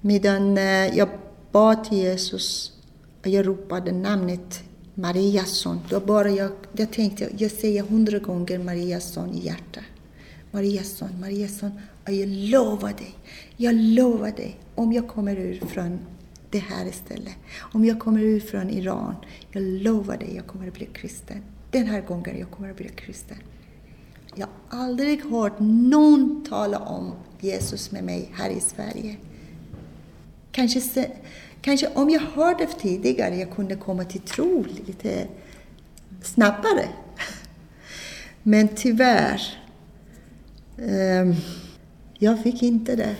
Medan 0.00 0.58
eh, 0.58 0.96
jag 0.96 1.08
bad 1.52 1.84
till 1.84 1.98
Jesus 1.98 2.72
och 3.20 3.28
jag 3.28 3.46
ropade 3.46 3.92
namnet 3.92 4.62
Mariasson. 4.94 5.80
Då 5.88 6.00
bara 6.00 6.30
jag, 6.30 6.50
jag 6.72 6.92
tänkte, 6.92 7.28
jag 7.38 7.50
säger 7.50 7.82
hundra 7.82 8.18
gånger 8.18 8.58
Mariasson 8.58 9.34
i 9.34 9.46
hjärtat. 9.46 9.84
Mariasson, 10.50 11.20
Mariasson. 11.20 11.72
Och 12.04 12.12
jag 12.12 12.28
lovar 12.28 12.88
dig, 12.88 13.14
jag 13.56 13.74
lovar 13.74 14.30
dig, 14.30 14.60
om 14.74 14.92
jag 14.92 15.08
kommer 15.08 15.36
ut 15.36 15.64
från 15.64 15.98
det 16.50 16.58
här 16.58 16.86
istället. 16.86 17.34
om 17.72 17.84
jag 17.84 17.98
kommer 17.98 18.20
ut 18.20 18.50
från 18.50 18.70
Iran, 18.70 19.14
jag 19.52 19.62
lovar 19.62 20.16
dig, 20.16 20.36
jag 20.36 20.46
kommer 20.46 20.68
att 20.68 20.74
bli 20.74 20.86
kristen. 20.86 21.42
Den 21.70 21.86
här 21.86 22.00
gången 22.00 22.38
jag 22.38 22.50
kommer 22.50 22.70
att 22.70 22.76
bli 22.76 22.88
kristen. 22.88 23.36
Jag 24.34 24.46
har 24.68 24.80
aldrig 24.80 25.24
hört 25.24 25.56
någon 25.60 26.44
tala 26.48 26.78
om 26.78 27.12
Jesus 27.40 27.90
med 27.90 28.04
mig 28.04 28.30
här 28.34 28.50
i 28.50 28.60
Sverige. 28.60 29.16
Kanske, 30.52 31.10
kanske 31.60 31.88
om 31.94 32.10
jag 32.10 32.20
hörde 32.20 32.66
tidigare, 32.66 33.36
jag 33.36 33.50
kunde 33.50 33.76
komma 33.76 34.04
till 34.04 34.20
tro 34.20 34.64
lite 34.86 35.26
snabbare. 36.22 36.88
Men 38.42 38.68
tyvärr, 38.68 39.40
um, 40.76 41.34
jag 42.18 42.42
fick 42.42 42.62
inte 42.62 42.96
det. 42.96 43.16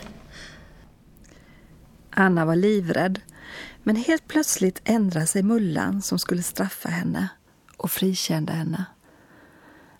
Anna 2.19 2.45
var 2.45 2.57
livrädd, 2.57 3.21
men 3.83 3.97
helt 3.97 4.29
plötsligt 4.29 4.81
ändrade 4.85 5.27
sig 5.27 5.43
mullan 5.43 6.03
som 6.03 6.19
skulle 6.19 6.43
straffa 6.43 6.89
henne 6.89 7.29
och 7.77 7.91
frikände 7.91 8.53
henne. 8.53 8.85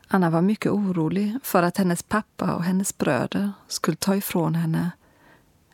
Anna 0.09 0.31
var 0.31 0.43
mycket 0.43 0.73
orolig 0.73 1.37
för 1.43 1.63
att 1.63 1.77
hennes 1.77 2.03
pappa 2.03 2.55
och 2.55 2.65
hennes 2.65 2.99
bröder 2.99 3.53
skulle 3.69 3.97
ta 3.97 4.17
ifrån 4.17 4.55
henne 4.55 4.91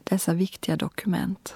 dessa 0.05 0.35
viktiga 0.35 0.77
dokument. 0.77 1.55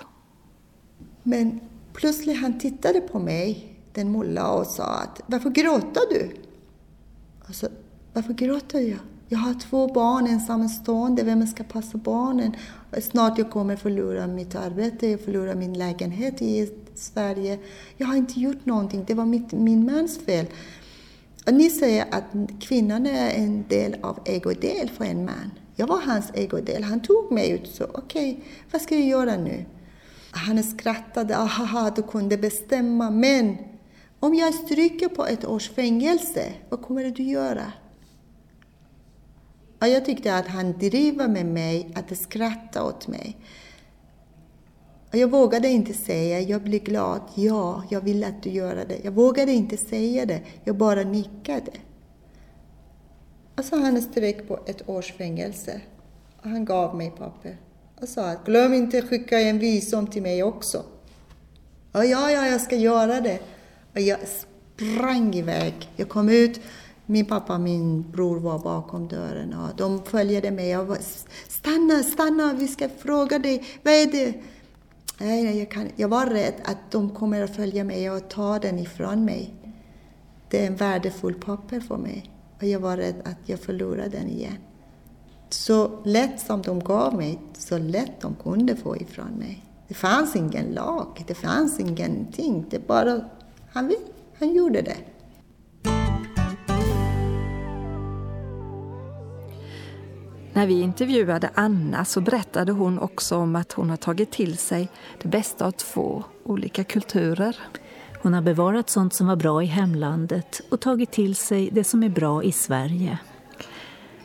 Men 1.23 1.61
plötsligt 1.93 2.40
han 2.40 2.59
tittade 2.59 3.00
på 3.00 3.19
mig, 3.19 3.78
den 3.93 4.12
mulla, 4.12 4.50
och 4.50 4.66
sa 4.66 4.85
att 4.85 5.21
varför 5.26 5.50
gråter 5.50 6.02
du? 6.11 6.37
Alltså, 7.47 7.69
varför 8.12 8.33
gråter 8.33 8.81
jag? 8.81 8.99
Jag 9.28 9.38
har 9.38 9.54
två 9.54 9.87
barn 9.87 10.26
ensamstående, 10.26 11.23
vem 11.23 11.47
ska 11.47 11.64
passa 11.64 11.99
barnen? 11.99 12.56
Snart 13.02 13.38
jag 13.38 13.50
kommer 13.50 13.76
förlora 13.76 14.26
mitt 14.26 14.54
arbete, 14.54 15.06
jag 15.06 15.21
förlorar 15.21 15.54
min 15.54 15.78
lägenhet 15.78 16.42
i 16.42 16.71
Sverige. 16.95 17.59
Jag 17.97 18.06
har 18.06 18.16
inte 18.16 18.40
gjort 18.40 18.66
någonting, 18.66 19.04
det 19.06 19.14
var 19.14 19.25
mitt, 19.25 19.52
min 19.52 19.85
mans 19.92 20.18
fel. 20.18 20.47
Och 21.47 21.54
ni 21.54 21.71
säger 21.71 22.04
att 22.11 22.25
kvinnan 22.61 23.06
är 23.06 23.30
en 23.30 23.64
del 23.68 23.97
av 24.02 24.18
ägodel 24.25 24.90
för 24.90 25.04
en 25.04 25.25
man. 25.25 25.50
Jag 25.76 25.87
var 25.87 26.00
hans 26.00 26.30
ägodel. 26.35 26.83
Han 26.83 27.00
tog 27.00 27.33
mig 27.33 27.50
ut 27.50 27.66
så, 27.66 27.85
okej, 27.85 28.33
okay, 28.33 28.45
vad 28.73 28.83
ska 28.83 28.95
jag 28.95 29.09
göra 29.09 29.37
nu? 29.37 29.64
Han 30.30 30.62
skrattade, 30.62 31.38
ah, 31.38 31.42
aha, 31.42 31.92
du 31.97 32.02
kunde 32.02 32.38
bestämma, 32.38 33.11
men 33.11 33.56
om 34.21 34.35
jag 34.35 34.54
stryker 34.54 35.09
på 35.09 35.26
ett 35.26 35.45
års 35.45 35.71
fängelse, 35.71 36.52
vad 36.68 36.83
kommer 36.83 37.11
du 37.11 37.23
göra? 37.23 37.73
Och 39.87 39.93
jag 39.93 40.05
tyckte 40.05 40.37
att 40.37 40.47
han 40.47 40.78
driver 40.78 41.28
med 41.28 41.47
mig, 41.47 41.93
att 41.95 42.19
skratta 42.19 42.85
åt 42.85 43.09
mig. 43.09 43.37
Och 45.11 45.16
jag 45.16 45.31
vågade 45.31 45.69
inte 45.69 45.93
säga, 45.93 46.40
jag 46.40 46.62
blir 46.62 46.81
glad, 46.81 47.21
ja, 47.35 47.85
jag 47.90 48.00
vill 48.00 48.25
att 48.25 48.43
du 48.43 48.50
gör 48.50 48.85
det. 48.88 48.99
Jag 49.02 49.12
vågade 49.12 49.52
inte 49.52 49.76
säga 49.76 50.26
det, 50.26 50.40
jag 50.64 50.76
bara 50.76 51.02
nickade. 51.02 51.71
Och 53.57 53.64
så 53.64 53.76
han 53.76 54.02
sträck 54.02 54.49
på 54.49 54.59
ett 54.66 54.88
års 54.88 55.12
fängelse. 55.12 55.81
Och 56.43 56.50
han 56.50 56.64
gav 56.64 56.97
mig 56.97 57.11
papper 57.11 57.57
och 58.00 58.09
sa 58.09 58.31
att 58.31 58.47
glöm 58.47 58.75
inte 58.75 58.99
att 58.99 59.09
skicka 59.09 59.40
en 59.40 59.59
visum 59.59 60.07
till 60.07 60.23
mig 60.23 60.43
också. 60.43 60.85
Och 61.93 62.07
ja, 62.07 62.31
ja, 62.31 62.47
jag 62.47 62.61
ska 62.61 62.76
göra 62.76 63.21
det. 63.21 63.38
Och 63.95 64.00
jag 64.00 64.19
sprang 64.28 65.35
iväg. 65.35 65.90
Jag 65.97 66.09
kom 66.09 66.28
ut, 66.28 66.61
min 67.07 67.25
pappa 67.25 67.55
och 67.55 67.61
min 67.61 68.11
bror 68.11 68.41
var 68.41 68.59
bakom 68.59 69.09
dörren 69.09 69.55
och 69.55 69.77
de 69.77 70.03
följde 70.05 70.51
mig. 70.51 70.69
Jag 70.69 70.85
var, 70.85 70.99
stanna, 71.49 72.03
stanna, 72.03 72.53
vi 72.53 72.69
ska 72.69 72.89
fråga 72.89 73.39
dig, 73.39 73.65
vad 73.83 73.95
är 73.95 74.07
det? 74.07 74.35
Nej, 75.19 75.59
jag, 75.59 75.71
kan, 75.71 75.89
jag 75.97 76.09
var 76.09 76.27
rädd 76.27 76.55
att 76.65 76.91
de 76.91 77.11
kommer 77.11 77.43
att 77.43 77.57
följa 77.57 77.85
mig 77.85 78.11
och 78.11 78.29
ta 78.29 78.59
den 78.59 78.79
ifrån 78.79 79.25
mig. 79.25 79.55
Det 80.51 80.63
är 80.63 80.67
en 80.67 80.77
värdefull 80.77 81.35
papper 81.35 81.81
för 81.81 81.97
mig. 81.97 82.31
Och 82.57 82.65
jag 82.65 82.81
var 82.81 82.97
rädd 82.97 83.15
att 83.25 83.39
jag 83.45 83.61
förlorar 83.61 84.09
den 84.09 84.29
igen. 84.29 84.57
så 85.51 86.03
lätt 86.05 86.41
som 86.41 86.63
de 86.63 86.81
gav 86.81 87.15
mig, 87.15 87.39
så 87.59 87.79
lätt 87.79 88.21
de 88.21 88.35
kunde 88.35 88.77
få 88.77 88.97
ifrån 88.97 89.31
mig. 89.39 89.65
Det 89.89 89.95
fanns 89.95 90.37
ingen 90.37 90.67
lag, 90.67 91.25
det 91.27 91.35
fanns 91.35 91.81
ingenting. 91.81 92.67
Det 92.71 92.87
bara, 92.87 93.21
han, 93.73 93.95
han 94.39 94.55
gjorde 94.55 94.83
det. 94.83 94.97
När 100.57 100.67
vi 100.67 100.81
intervjuade 100.81 101.51
Anna 101.55 102.05
så 102.05 102.21
berättade 102.21 102.73
hon 102.73 102.99
också 102.99 103.37
om 103.37 103.57
att 103.57 103.73
hon 103.73 103.91
har 103.91 103.97
tagit 103.97 104.31
till 104.31 104.59
sig 104.59 104.89
det 105.23 105.29
bästa 105.29 105.67
av 105.67 105.71
två 105.71 106.25
olika 106.45 106.85
kulturer. 106.85 107.57
Hon 108.23 108.35
har 108.35 108.43
bevarat 108.43 108.91
sånt 108.91 109.15
som 109.15 109.27
var 109.27 109.37
bra 109.37 109.63
i 109.63 109.67
hemlandet 109.67 110.61
och 110.71 110.81
tagit 110.81 111.11
till 111.11 111.37
sig 111.37 111.71
det 111.73 111.85
som 111.85 112.03
är 112.03 112.09
bra 112.09 112.43
i 112.43 112.53
Sverige. 112.53 113.19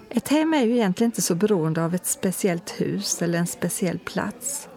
Ett 0.09 0.27
hem 0.27 0.53
är 0.53 0.63
ju 0.63 0.71
egentligen 0.71 1.07
inte 1.07 1.21
så 1.21 1.35
beroende 1.35 1.85
av 1.85 1.95
ett 1.95 2.05
speciellt 2.05 2.81
hus 2.81 3.21
eller 3.21 3.39
en 3.39 3.47
speciell 3.47 3.99
plats. 3.99 4.69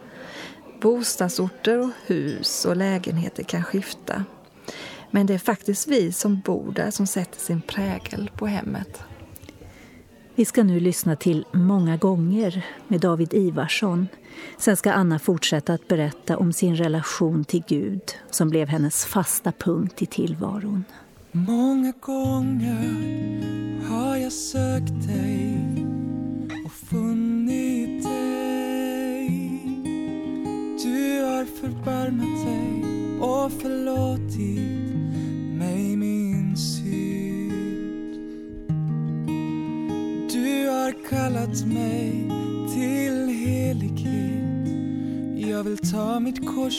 Bostadsorter 0.81 1.81
och 1.81 1.91
hus 2.07 2.65
och 2.65 2.77
lägenheter 2.77 3.43
kan 3.43 3.65
skifta. 3.65 4.25
Men 5.11 5.27
det 5.27 5.35
är 5.35 5.39
faktiskt 5.39 5.89
vi 5.89 6.13
som 6.13 6.41
bor 6.41 6.73
där 6.73 6.91
som 6.91 7.07
sätter 7.07 7.41
sin 7.41 7.63
prägel 7.63 8.31
på 8.37 8.47
hemmet. 8.47 9.05
Vi 10.37 10.45
ska 10.45 10.63
nu 10.63 10.81
lyssna 10.81 11.17
till 11.17 11.47
Många 11.53 11.97
gånger 11.97 12.65
med 12.89 13.01
David 13.01 13.35
Ivarsson. 13.35 14.09
Sen 14.59 14.77
ska 14.77 14.93
Anna 14.93 15.19
fortsätta 15.19 15.73
att 15.73 15.89
berätta 15.89 16.37
om 16.37 16.53
sin 16.53 16.77
relation 16.77 17.45
till 17.45 17.63
Gud 17.69 18.03
som 18.31 18.51
blev 18.51 18.69
hennes 18.69 19.05
fasta 19.05 19.53
punkt 19.53 20.03
i 20.03 20.07
tillvaron. 20.07 20.85
Många 21.33 21.93
gånger 22.01 23.89
har 23.89 24.17
jag 24.17 24.33
sökt 24.33 25.07
dig 25.07 25.44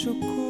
mitt 0.03 0.19
kors 0.19 0.44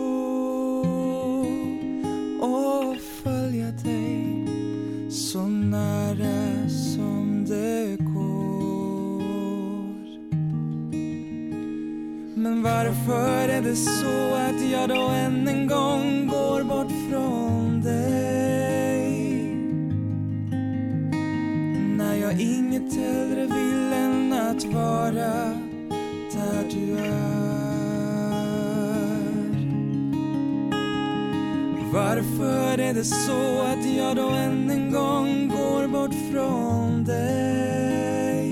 Varför 31.95 32.77
är 32.77 32.93
det 32.93 33.03
så 33.03 33.61
att 33.61 33.85
jag 33.97 34.15
då 34.15 34.29
än 34.29 34.69
en 34.69 34.91
gång 34.91 35.47
går 35.47 35.87
bort 35.87 36.13
från 36.31 37.03
dig? 37.03 38.51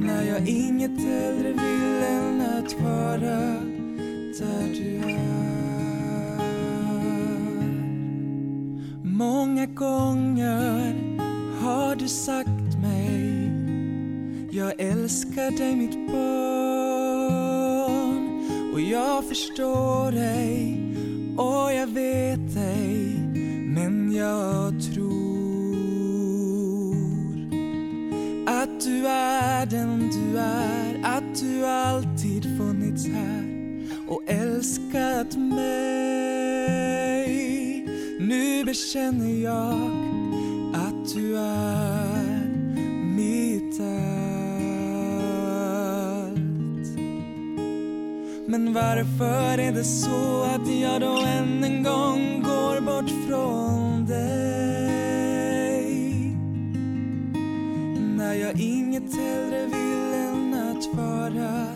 När 0.00 0.22
jag 0.22 0.48
inget 0.48 1.00
hellre 1.00 1.52
vill 1.52 2.02
än 2.08 2.40
att 2.40 2.80
vara 2.80 3.18
där 4.38 4.74
du 4.74 4.96
är. 4.96 5.22
Många 9.04 9.66
gånger 9.66 10.94
har 11.60 11.96
du 11.96 12.08
sagt 12.08 12.78
mig 12.82 13.52
Jag 14.50 14.80
älskar 14.80 15.58
dig 15.58 15.76
mitt 15.76 16.12
barn 16.12 17.01
jag 18.90 19.24
förstår 19.24 20.12
dig 20.12 20.80
och 21.36 21.72
jag 21.72 21.86
vet 21.86 22.54
dig 22.54 23.14
men 23.66 24.12
jag 24.12 24.82
tror 24.82 25.22
att 28.46 28.80
du 28.80 29.06
är 29.06 29.66
den 29.66 30.10
du 30.10 30.38
är 30.38 31.00
att 31.04 31.40
du 31.40 31.66
alltid 31.66 32.58
funnits 32.58 33.06
här 33.06 33.52
och 34.08 34.22
älskat 34.26 35.36
mig. 35.36 36.32
Nu 38.20 38.64
bekänner 38.64 39.42
jag 39.44 39.90
att 40.74 41.14
du 41.14 41.38
är 41.38 42.11
Men 48.52 48.72
varför 48.72 49.58
är 49.58 49.72
det 49.72 49.84
så 49.84 50.42
att 50.42 50.80
jag 50.80 51.00
då 51.00 51.20
än 51.26 51.64
en 51.64 51.82
gång 51.82 52.42
går 52.42 52.80
bort 52.80 53.10
från 53.28 54.06
dig 54.06 54.32
När 58.16 58.34
jag 58.34 58.60
inget 58.60 59.16
hellre 59.16 59.66
vill 59.66 60.14
än 60.14 60.54
att 60.54 60.86
vara 60.94 61.66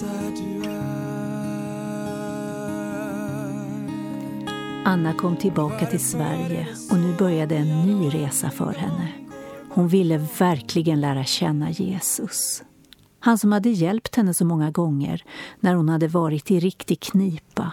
där 0.00 0.30
du 0.36 0.68
är 0.70 0.86
Anna 4.84 5.12
kom 5.12 5.36
tillbaka 5.36 5.86
till 5.86 6.04
Sverige 6.04 6.66
och 6.90 6.98
nu 6.98 7.16
började 7.18 7.56
en 7.56 7.82
ny 7.82 8.08
resa 8.08 8.50
för 8.50 8.72
henne. 8.72 9.08
Hon 9.70 9.88
ville 9.88 10.18
verkligen 10.38 11.00
lära 11.00 11.24
känna 11.24 11.70
Jesus. 11.70 12.62
Han 13.26 13.38
som 13.38 13.52
hade 13.52 13.68
hjälpt 13.70 14.16
henne 14.16 14.34
så 14.34 14.44
många 14.44 14.70
gånger 14.70 15.24
när 15.60 15.74
hon 15.74 15.88
hade 15.88 16.08
varit 16.08 16.50
i 16.50 16.60
riktig 16.60 17.00
knipa. 17.00 17.72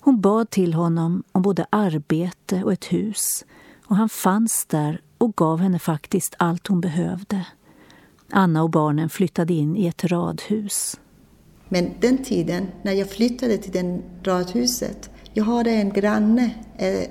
Hon 0.00 0.20
bad 0.20 0.50
till 0.50 0.74
honom 0.74 1.22
om 1.32 1.42
både 1.42 1.66
arbete 1.70 2.64
och 2.64 2.72
ett 2.72 2.84
hus 2.84 3.44
och 3.86 3.96
han 3.96 4.08
fanns 4.08 4.66
där 4.66 5.00
och 5.18 5.36
gav 5.36 5.60
henne 5.60 5.78
faktiskt 5.78 6.34
allt 6.38 6.66
hon 6.66 6.80
behövde. 6.80 7.46
Anna 8.30 8.62
och 8.62 8.70
barnen 8.70 9.10
flyttade 9.10 9.54
in 9.54 9.76
i 9.76 9.86
ett 9.86 10.04
radhus. 10.04 11.00
Men 11.68 11.90
den 12.00 12.24
tiden, 12.24 12.66
när 12.82 12.92
jag 12.92 13.10
flyttade 13.10 13.58
till 13.58 13.72
det 13.72 14.02
radhuset, 14.30 15.10
jag 15.32 15.44
hade 15.44 15.70
en 15.70 15.90
granne, 15.90 16.50
eh, 16.76 17.10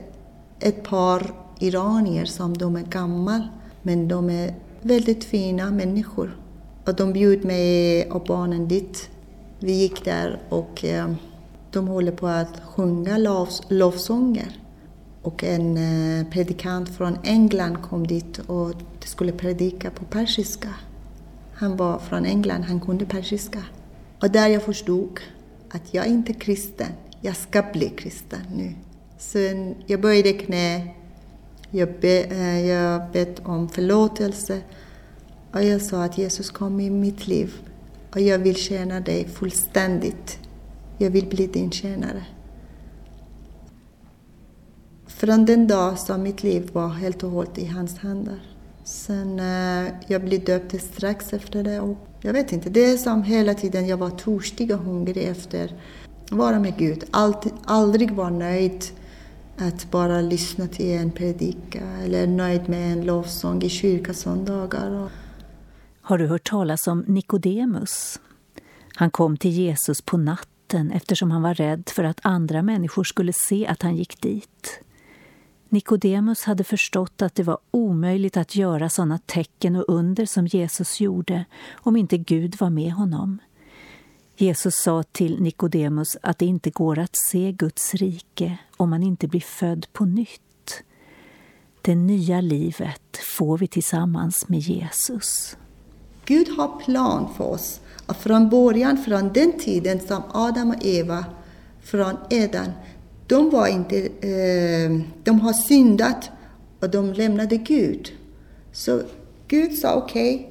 ett 0.60 0.84
par 0.84 1.34
iranier 1.60 2.26
som 2.26 2.58
de 2.58 2.76
är 2.76 2.84
gamla, 2.84 3.50
men 3.82 4.08
de 4.08 4.30
är 4.30 4.56
väldigt 4.82 5.24
fina 5.24 5.72
människor. 5.72 6.36
Och 6.86 6.96
de 6.96 7.14
bjöd 7.14 7.46
mig 7.46 8.12
och 8.12 8.24
barnen 8.24 8.68
dit. 8.68 9.10
Vi 9.60 9.72
gick 9.72 10.06
där 10.06 10.40
och 10.50 10.86
eh, 10.86 11.14
de 11.72 11.88
håller 11.88 12.12
på 12.12 12.28
att 12.28 12.62
sjunga 12.66 13.18
lovs 13.18 13.62
lovsånger. 13.70 14.60
Och 15.22 15.44
en 15.44 15.78
eh, 15.78 16.28
predikant 16.32 16.90
från 16.90 17.18
England 17.24 17.78
kom 17.82 18.08
dit 18.08 18.38
och 18.38 18.74
skulle 19.00 19.32
predika 19.32 19.90
på 19.90 20.06
persiska. 20.06 20.70
Han 21.54 21.78
var 21.78 22.00
från 22.00 22.26
England, 22.26 22.64
han 22.64 22.80
kunde 22.80 23.06
persiska. 23.06 23.64
Och 24.22 24.32
där 24.32 24.48
jag 24.48 24.64
förstod 24.64 25.20
att 25.70 25.94
jag 25.94 26.08
inte 26.08 26.32
är 26.32 26.40
kristen, 26.40 26.92
jag 27.22 27.36
ska 27.36 27.64
bli 27.74 27.90
kristen 27.90 28.40
nu. 28.56 28.74
Sen 29.18 29.76
jag 29.86 30.02
böjde 30.02 30.34
knä, 30.34 30.88
jag, 31.72 31.90
be, 32.02 32.24
eh, 32.24 32.68
jag 32.68 33.02
bett 33.12 33.40
om 33.46 33.70
förlåtelse 33.70 34.62
och 35.54 35.64
jag 35.64 35.82
sa 35.82 36.04
att 36.04 36.18
Jesus 36.18 36.50
kom 36.50 36.80
i 36.80 36.90
mitt 36.90 37.28
liv 37.28 37.54
och 38.14 38.22
jag 38.22 38.40
vill 38.40 38.56
tjäna 38.56 39.00
dig 39.00 39.28
fullständigt. 39.28 40.40
Jag 40.98 41.10
vill 41.10 41.26
bli 41.26 41.48
din 41.48 41.72
tjänare. 41.72 42.26
Från 45.08 45.46
den 45.46 45.68
dag 45.68 46.00
som 46.00 46.24
mitt 46.24 46.44
liv 46.44 46.70
var 46.74 46.88
helt 46.88 47.24
och 47.24 47.32
hållet 47.32 47.58
i 47.58 47.66
hans 47.66 47.98
händer. 47.98 48.40
Sen 48.84 49.40
eh, 49.40 49.92
jag 50.08 50.24
blev 50.24 50.44
döpt 50.44 50.82
strax 50.82 51.34
efter 51.34 51.64
det 51.64 51.80
och 51.80 51.98
jag 52.22 52.34
vet 52.34 52.52
inte, 52.52 52.70
det 52.70 52.86
är 52.86 52.98
som 52.98 53.24
hela 53.24 53.54
tiden 53.54 53.88
jag 53.88 53.98
var 53.98 54.10
törstig 54.10 54.72
och 54.72 54.80
hungrig 54.80 55.24
efter 55.24 55.76
att 56.26 56.32
vara 56.32 56.60
med 56.60 56.78
Gud. 56.78 57.04
Alltid, 57.12 57.52
aldrig 57.66 58.12
vara 58.12 58.30
nöjd 58.30 58.84
att 59.58 59.92
bara 59.92 60.22
lyssna 60.22 60.68
till 60.68 60.98
en 60.98 61.12
predika 61.12 61.82
eller 62.04 62.28
nöjd 62.28 62.70
med 62.70 62.92
en 62.94 63.06
lovsång 63.06 63.62
i 63.62 63.70
kyrkasöndagar. 63.70 65.10
Har 66.10 66.18
du 66.18 66.28
hört 66.28 66.50
talas 66.50 66.88
om 66.88 67.00
Nikodemus? 67.08 68.20
Han 68.96 69.12
kom 69.12 69.38
till 69.38 69.52
Jesus 69.52 70.02
på 70.02 70.18
natten 70.18 70.92
eftersom 70.92 71.32
han 71.32 71.42
var 71.42 71.54
rädd 71.54 71.90
för 71.90 72.04
att 72.04 72.20
andra 72.22 72.62
människor 72.62 73.04
skulle 73.04 73.34
se 73.34 73.68
att 73.68 73.82
han 73.82 73.96
gick 73.96 74.22
dit. 74.22 74.80
Nikodemus 75.70 76.44
hade 76.44 76.64
förstått 76.64 77.22
att 77.22 77.36
det 77.36 77.44
var 77.44 77.58
omöjligt 77.72 78.38
att 78.38 78.56
göra 78.56 78.90
sådana 78.90 79.18
tecken 79.18 79.76
och 79.76 79.86
under 79.88 80.26
som 80.26 80.48
Jesus 80.48 81.00
gjorde 81.00 81.46
om 81.72 81.96
inte 81.96 82.18
Gud 82.18 82.56
var 82.60 82.70
med 82.70 82.92
honom. 82.92 83.40
Jesus 84.38 84.76
sa 84.76 85.04
till 85.04 85.42
Nikodemus 85.42 86.18
att 86.22 86.38
det 86.38 86.46
inte 86.46 86.70
går 86.70 87.00
att 87.00 87.16
se 87.32 87.52
Guds 87.52 87.94
rike 87.94 88.58
om 88.78 88.90
man 88.90 89.04
inte 89.04 89.28
blir 89.28 89.42
född 89.42 89.88
på 89.94 90.06
nytt. 90.06 90.84
Det 91.82 91.96
nya 91.96 92.42
livet 92.42 93.18
får 93.38 93.58
vi 93.58 93.68
tillsammans 93.68 94.50
med 94.50 94.60
Jesus. 94.60 95.58
Gud 96.30 96.50
har 96.50 96.80
plan 96.86 97.34
för 97.38 97.44
oss. 97.44 97.80
Och 98.06 98.16
från 98.16 98.50
början, 98.50 98.98
från 98.98 99.34
den 99.34 99.60
tiden 99.60 100.00
som 100.08 100.24
Adam 100.32 100.70
och 100.70 100.86
Eva 100.86 101.26
från 101.82 102.18
Eden, 102.30 102.72
de 103.28 103.50
var 103.50 103.68
inte, 103.68 103.98
eh, 104.06 105.02
de 105.24 105.40
har 105.40 105.54
syndat 105.54 106.30
och 106.80 106.90
de 106.90 107.14
lämnade 107.14 107.58
Gud. 107.58 108.12
Så 108.72 109.02
Gud 109.48 109.78
sa 109.78 109.96
okej, 109.96 110.36
okay, 110.36 110.48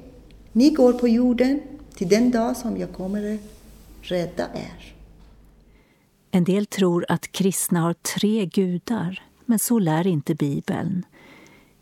ni 0.51 0.69
går 0.69 0.93
på 0.93 1.07
jorden 1.07 1.61
till 1.95 2.09
den 2.09 2.31
dag 2.31 2.57
som 2.57 2.77
jag 2.77 2.93
kommer 2.93 3.39
rädda 4.01 4.43
er. 4.53 4.93
En 6.31 6.43
del 6.43 6.65
tror 6.65 7.05
att 7.09 7.31
kristna 7.31 7.79
har 7.79 7.93
tre 7.93 8.45
gudar, 8.45 9.23
men 9.45 9.59
så 9.59 9.79
lär 9.79 10.07
inte 10.07 10.35
Bibeln. 10.35 11.05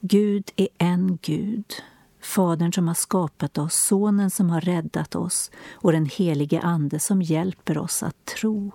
Gud 0.01 0.51
är 0.55 0.67
en 0.77 1.19
Gud, 1.21 1.73
Fadern 2.21 2.73
som 2.73 2.87
har 2.87 2.95
skapat 2.95 3.57
oss, 3.57 3.73
Sonen 3.87 4.29
som 4.29 4.49
har 4.49 4.61
räddat 4.61 5.15
oss 5.15 5.51
och 5.73 5.91
den 5.91 6.05
helige 6.05 6.59
Ande 6.59 6.99
som 6.99 7.21
hjälper 7.21 7.77
oss 7.77 8.03
att 8.03 8.25
tro. 8.25 8.71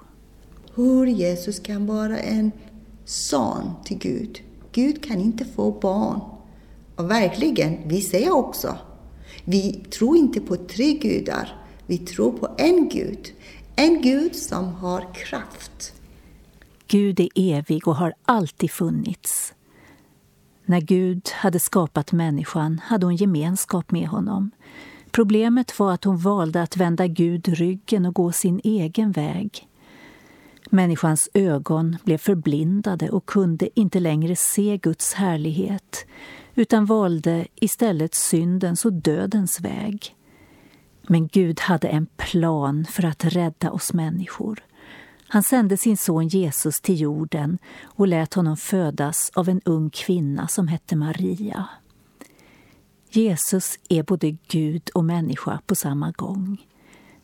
Hur 0.75 1.07
Jesus 1.07 1.61
kan 1.61 1.87
vara 1.87 2.19
en 2.19 2.53
son 3.05 3.71
till 3.85 3.99
Gud. 3.99 4.41
Gud 4.73 5.05
kan 5.05 5.21
inte 5.21 5.45
få 5.45 5.71
barn. 5.71 6.21
Och 6.97 7.11
verkligen, 7.11 7.89
vi 7.89 8.01
säger 8.01 8.33
också, 8.33 8.77
vi 9.45 9.73
tror 9.73 10.17
inte 10.17 10.41
på 10.41 10.57
tre 10.57 10.95
gudar. 10.95 11.57
Vi 11.87 11.99
tror 11.99 12.33
på 12.33 12.49
en 12.59 12.89
Gud. 12.89 13.33
En 13.77 14.03
Gud 14.03 14.37
som 14.37 14.65
har 14.65 15.15
kraft. 15.15 15.93
Gud 16.87 17.21
är 17.21 17.29
evig 17.35 17.89
och 17.89 17.97
har 17.97 18.15
alltid 18.25 18.71
funnits. 18.71 19.55
När 20.65 20.81
Gud 20.81 21.29
hade 21.35 21.61
skapat 21.61 22.13
människan 22.13 22.81
hade 22.85 23.07
hon 23.07 23.17
gemenskap 23.17 23.91
med 23.91 24.09
honom. 24.09 24.51
Problemet 25.11 25.79
var 25.79 25.93
att 25.93 26.05
hon 26.05 26.19
valde 26.19 26.63
att 26.63 26.77
vända 26.77 27.07
Gud 27.07 27.49
ryggen 27.49 28.07
och 28.07 28.15
gå 28.15 28.33
sin 28.33 28.61
egen 28.65 29.13
väg. 29.13 29.69
Människans 30.71 31.29
ögon 31.35 31.97
blev 32.05 32.19
förblindade 32.19 33.11
och 33.11 33.27
kunde 33.27 33.81
inte 33.81 34.01
längre 34.01 34.37
se 34.37 34.79
Guds 34.83 35.15
härlighet 35.15 36.07
utan 36.55 36.87
valde 36.87 37.47
istället 37.55 38.15
syndens 38.15 38.85
och 38.85 38.93
dödens 38.93 39.61
väg. 39.61 40.17
Men 41.03 41.29
Gud 41.29 41.61
hade 41.61 41.89
en 41.89 42.07
plan 42.17 42.85
för 42.85 43.05
att 43.05 43.25
rädda 43.25 43.71
oss 43.71 43.93
människor. 43.93 44.65
Han 45.33 45.43
sände 45.43 45.77
sin 45.77 45.97
son 45.97 46.29
Jesus 46.29 46.81
till 46.81 47.01
jorden 47.01 47.59
och 47.85 48.07
lät 48.07 48.35
honom 48.35 48.57
födas 48.57 49.31
av 49.35 49.49
en 49.49 49.61
ung 49.65 49.91
kvinna 49.91 50.49
som 50.49 50.69
hette 50.69 50.97
Maria. 50.97 51.69
Jesus 53.11 53.79
är 53.89 54.03
både 54.03 54.31
Gud 54.31 54.91
och 54.95 55.05
människa 55.05 55.61
på 55.67 55.75
samma 55.75 56.11
gång. 56.11 56.67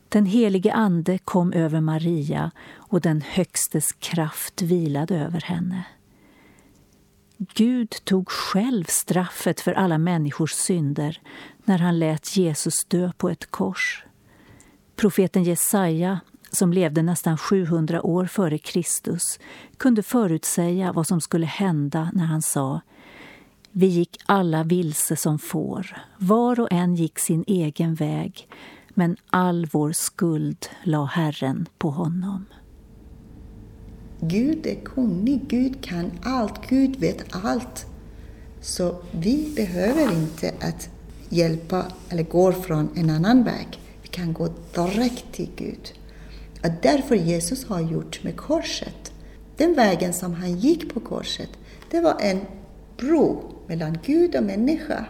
Den 0.09 0.27
helige 0.27 0.73
Ande 0.73 1.19
kom 1.19 1.53
över 1.53 1.81
Maria 1.81 2.51
och 2.75 3.01
den 3.01 3.21
Högstes 3.21 3.93
kraft 3.93 4.63
vilade 4.63 5.17
över 5.17 5.41
henne. 5.41 5.85
Gud 7.39 7.91
tog 8.05 8.29
själv 8.29 8.85
straffet 8.85 9.61
för 9.61 9.73
alla 9.73 9.99
människors 9.99 10.53
synder 10.53 11.21
när 11.65 11.79
han 11.79 11.99
lät 11.99 12.37
Jesus 12.37 12.85
dö 12.85 13.13
på 13.17 13.29
ett 13.29 13.51
kors. 13.51 14.05
Profeten 14.97 15.43
Jesaja 15.43 16.21
som 16.51 16.73
levde 16.73 17.03
nästan 17.03 17.39
700 17.39 18.03
år 18.03 18.25
före 18.25 18.59
Kristus, 18.59 19.39
kunde 19.77 20.03
förutsäga 20.03 20.93
vad 20.93 21.07
som 21.07 21.21
skulle 21.21 21.47
hända 21.47 22.11
när 22.15 22.25
han 22.25 22.43
sa 22.43 22.81
Vi 23.73 23.87
gick 23.87 24.19
alla 24.27 24.63
vilse 24.63 25.17
som 25.17 25.39
får, 25.39 25.97
var 26.19 26.61
och 26.61 26.73
en 26.73 26.95
gick 26.95 27.19
sin 27.19 27.45
egen 27.47 27.95
väg 27.95 28.49
men 28.99 29.17
all 29.31 29.67
vår 29.67 29.93
skuld 29.93 30.67
la 30.83 31.05
Herren 31.05 31.69
på 31.79 31.91
honom. 31.91 32.45
Gud 34.21 34.67
är 34.67 34.85
kunnig, 34.85 35.41
Gud 35.49 35.85
kan 35.85 36.11
allt, 36.23 36.69
Gud 36.69 36.97
vet 36.97 37.25
allt. 37.45 37.87
Så 38.61 38.97
vi 39.13 39.53
behöver 39.57 40.13
inte 40.13 40.55
att 40.61 40.89
hjälpa 41.29 41.85
eller 42.09 42.23
gå 42.23 42.53
från 42.53 42.89
en 42.95 43.11
annan 43.11 43.45
väg. 43.45 43.81
Vi 44.03 44.09
kan 44.09 44.33
gå 44.33 44.49
direkt 44.75 45.33
till 45.33 45.51
Gud 45.57 45.93
att 46.63 46.83
därför 46.83 47.15
Jesus 47.15 47.65
har 47.65 47.81
gjort 47.81 48.25
med 48.25 48.37
korset. 48.37 49.13
Den 49.57 49.75
vägen 49.75 50.13
som 50.13 50.35
han 50.35 50.59
gick 50.59 50.95
på 50.95 51.01
korset, 51.01 51.51
det 51.91 52.01
var 52.01 52.17
en 52.21 52.41
bro 52.97 53.43
mellan 53.67 53.99
Gud 54.05 54.37
och 54.37 54.43
människa. 54.43 55.05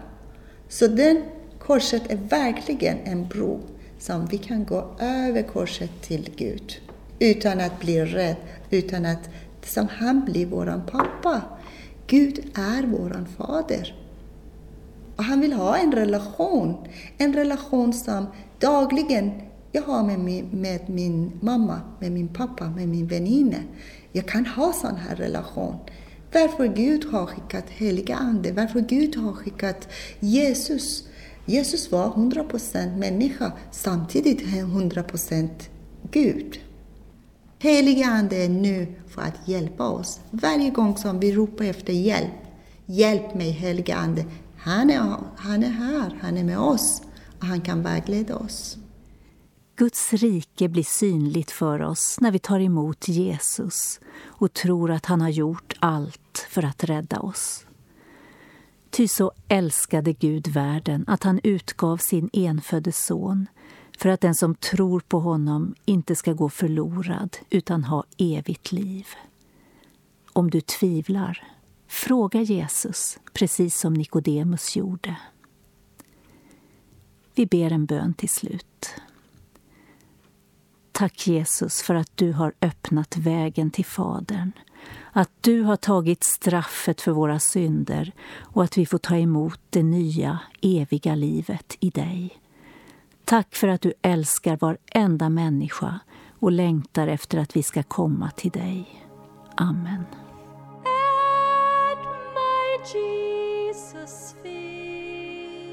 Så 0.69 0.87
den 0.87 1.23
korset 1.59 2.03
är 2.11 2.17
verkligen 2.17 2.99
en 3.05 3.29
bro 3.29 3.61
som 3.99 4.27
vi 4.27 4.39
kan 4.39 4.65
gå 4.65 4.91
över 4.99 5.43
korset 5.43 6.03
till 6.03 6.31
Gud. 6.37 6.77
Utan 7.19 7.61
att 7.61 7.81
bli 7.81 8.05
rädd, 8.05 8.37
utan 8.71 9.07
att 9.07 9.31
som 9.65 9.89
han 9.89 10.25
blir 10.25 10.47
våran 10.47 10.83
pappa. 10.87 11.43
Gud 12.07 12.39
är 12.55 12.83
våran 12.83 13.27
fader. 13.27 13.95
Och 15.17 15.25
han 15.25 15.41
vill 15.41 15.53
ha 15.53 15.77
en 15.77 15.93
relation, 15.93 16.77
en 17.19 17.33
relation 17.33 17.93
som 17.93 18.27
dagligen 18.59 19.33
jag 19.73 19.83
har 19.83 20.03
med 20.03 20.19
min, 20.19 20.49
med 20.53 20.89
min 20.89 21.33
mamma, 21.41 21.81
med 22.01 22.13
min 22.13 22.29
pappa, 22.29 22.71
med 22.71 22.89
min 22.89 23.07
väninna. 23.07 23.59
Jag 24.13 24.27
kan 24.27 24.47
ha 24.47 24.73
sån 24.73 24.97
här 24.97 25.17
relation. 25.17 25.77
Varför 26.33 26.67
Gud 26.67 27.05
har 27.05 27.27
skickat 27.27 27.71
heliga 27.71 28.17
Ande, 28.17 28.53
varför 28.53 28.81
Gud 28.81 29.17
har 29.17 29.33
skickat 29.33 29.89
Jesus. 30.21 31.05
Jesus 31.47 31.93
var 31.93 32.11
100% 32.11 32.97
människa, 32.97 33.53
samtidigt 33.71 34.43
100% 34.43 35.49
Gud. 36.11 36.59
Heliga 37.59 38.07
Ande 38.07 38.37
är 38.37 38.49
nu 38.49 38.87
för 39.09 39.23
att 39.23 39.49
hjälpa 39.49 39.89
oss. 39.89 40.21
Varje 40.31 40.71
gång 40.71 40.97
som 40.97 41.21
vi 41.21 41.33
ropar 41.33 41.65
efter 41.65 41.93
hjälp, 41.93 42.35
hjälp 42.87 43.35
mig 43.35 43.51
heliga 43.51 43.97
Ande. 43.97 44.25
Han 44.57 44.91
är, 44.91 45.15
han 45.37 45.63
är 45.63 45.71
här, 45.71 46.19
han 46.21 46.37
är 46.37 46.45
med 46.45 46.59
oss 46.59 47.03
och 47.41 47.47
han 47.47 47.61
kan 47.61 47.83
vägleda 47.83 48.37
oss. 48.37 48.79
Guds 49.79 50.13
rike 50.13 50.69
blir 50.69 50.83
synligt 50.83 51.51
för 51.51 51.83
oss 51.83 52.21
när 52.21 52.31
vi 52.31 52.39
tar 52.39 52.61
emot 52.61 53.09
Jesus 53.09 54.01
och 54.25 54.53
tror 54.53 54.91
att 54.91 55.07
han 55.07 55.21
har 55.21 55.29
gjort 55.29 55.73
allt 55.79 56.47
för 56.51 56.65
att 56.65 56.85
rädda 56.85 57.21
oss. 57.21 57.67
Ty 58.91 59.09
så 59.09 59.33
älskade 59.49 60.13
Gud 60.13 60.49
världen 60.49 61.05
att 61.07 61.23
han 61.23 61.41
utgav 61.43 61.97
sin 61.97 62.31
enfödde 62.33 62.93
son 62.93 63.47
för 63.99 64.09
att 64.09 64.21
den 64.21 64.35
som 64.35 64.55
tror 64.55 65.01
på 65.01 65.21
honom 65.21 65.75
inte 65.85 66.17
ska 66.17 66.33
gå 66.33 66.49
förlorad 66.49 67.37
utan 67.51 67.85
ha 67.85 68.05
evigt 68.19 68.73
liv. 68.73 69.07
Om 70.33 70.51
du 70.51 70.61
tvivlar, 70.61 71.45
fråga 71.87 72.41
Jesus 72.41 73.19
precis 73.33 73.79
som 73.79 73.95
Nikodemus 73.95 74.77
gjorde. 74.77 75.17
Vi 77.35 77.47
ber 77.47 77.73
en 77.73 77.87
bön 77.87 78.15
till 78.15 78.29
slut. 78.29 78.95
Tack 80.99 81.27
Jesus 81.27 81.83
för 81.83 81.95
att 81.95 82.11
du 82.15 82.33
har 82.33 82.53
öppnat 82.61 83.17
vägen 83.17 83.71
till 83.71 83.85
Fadern. 83.85 84.53
Att 85.13 85.31
du 85.41 85.63
har 85.63 85.77
tagit 85.77 86.25
straffet 86.25 87.01
för 87.01 87.13
våra 87.13 87.39
synder 87.39 88.13
och 88.41 88.65
att 88.65 88.79
vi 88.79 88.87
får 88.87 88.99
ta 88.99 89.17
emot 89.17 89.61
det 89.71 89.83
nya, 89.83 90.39
eviga 90.63 91.15
livet 91.15 91.77
i 91.81 91.91
dig. 91.91 92.39
Tack 93.25 93.55
för 93.55 93.69
att 93.69 93.81
du 93.81 93.93
älskar 94.03 94.57
varenda 94.57 95.29
människa 95.29 96.01
och 96.39 96.53
längtar 96.53 97.09
efter 97.09 97.39
att 97.39 97.57
vi 97.57 97.63
ska 97.63 97.83
komma 97.83 98.31
till 98.31 98.51
dig. 98.51 99.07
Amen. 99.55 100.05
Jesus 102.95 104.35
feet 104.43 105.69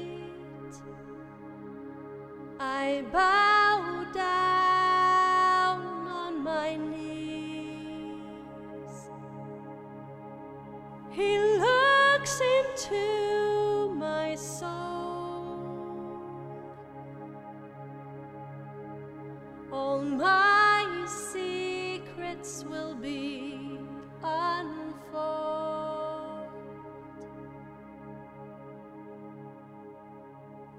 I 2.60 3.02
bow 3.12 4.04
down 4.14 4.45
He 11.16 11.38
looks 11.38 12.42
into 12.42 13.94
my 13.94 14.34
soul. 14.34 15.56
All 19.72 20.02
my 20.02 21.06
secrets 21.06 22.64
will 22.68 22.94
be 22.96 23.78
unfold. 24.22 24.90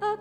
A 0.03 0.17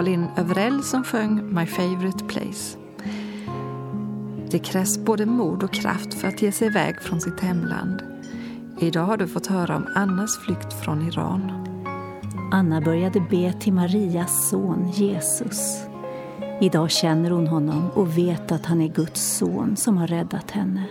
Malin 0.00 0.26
Övrell 0.36 0.82
som 0.82 1.04
sjöng 1.04 1.54
My 1.54 1.66
favorite 1.66 2.24
place. 2.24 2.78
Det 4.50 4.58
krävs 4.58 4.98
både 4.98 5.26
mod 5.26 5.62
och 5.62 5.72
kraft 5.72 6.14
för 6.14 6.28
att 6.28 6.42
ge 6.42 6.52
sig 6.52 6.68
iväg 6.68 7.02
från 7.02 7.20
sitt 7.20 7.40
hemland. 7.40 8.02
Idag 8.78 9.04
har 9.04 9.16
du 9.16 9.28
fått 9.28 9.46
höra 9.46 9.76
om 9.76 9.86
Annas 9.94 10.38
flykt 10.38 10.72
från 10.84 11.08
Iran. 11.08 11.52
Anna 12.52 12.80
började 12.80 13.20
be 13.20 13.52
till 13.52 13.72
Marias 13.72 14.50
son 14.50 14.90
Jesus. 14.90 15.86
Idag 16.60 16.90
känner 16.90 17.30
hon 17.30 17.46
honom 17.46 17.90
och 17.90 18.18
vet 18.18 18.52
att 18.52 18.66
han 18.66 18.80
är 18.80 18.88
Guds 18.88 19.36
son 19.36 19.76
som 19.76 19.96
har 19.96 20.06
räddat 20.06 20.50
henne. 20.50 20.84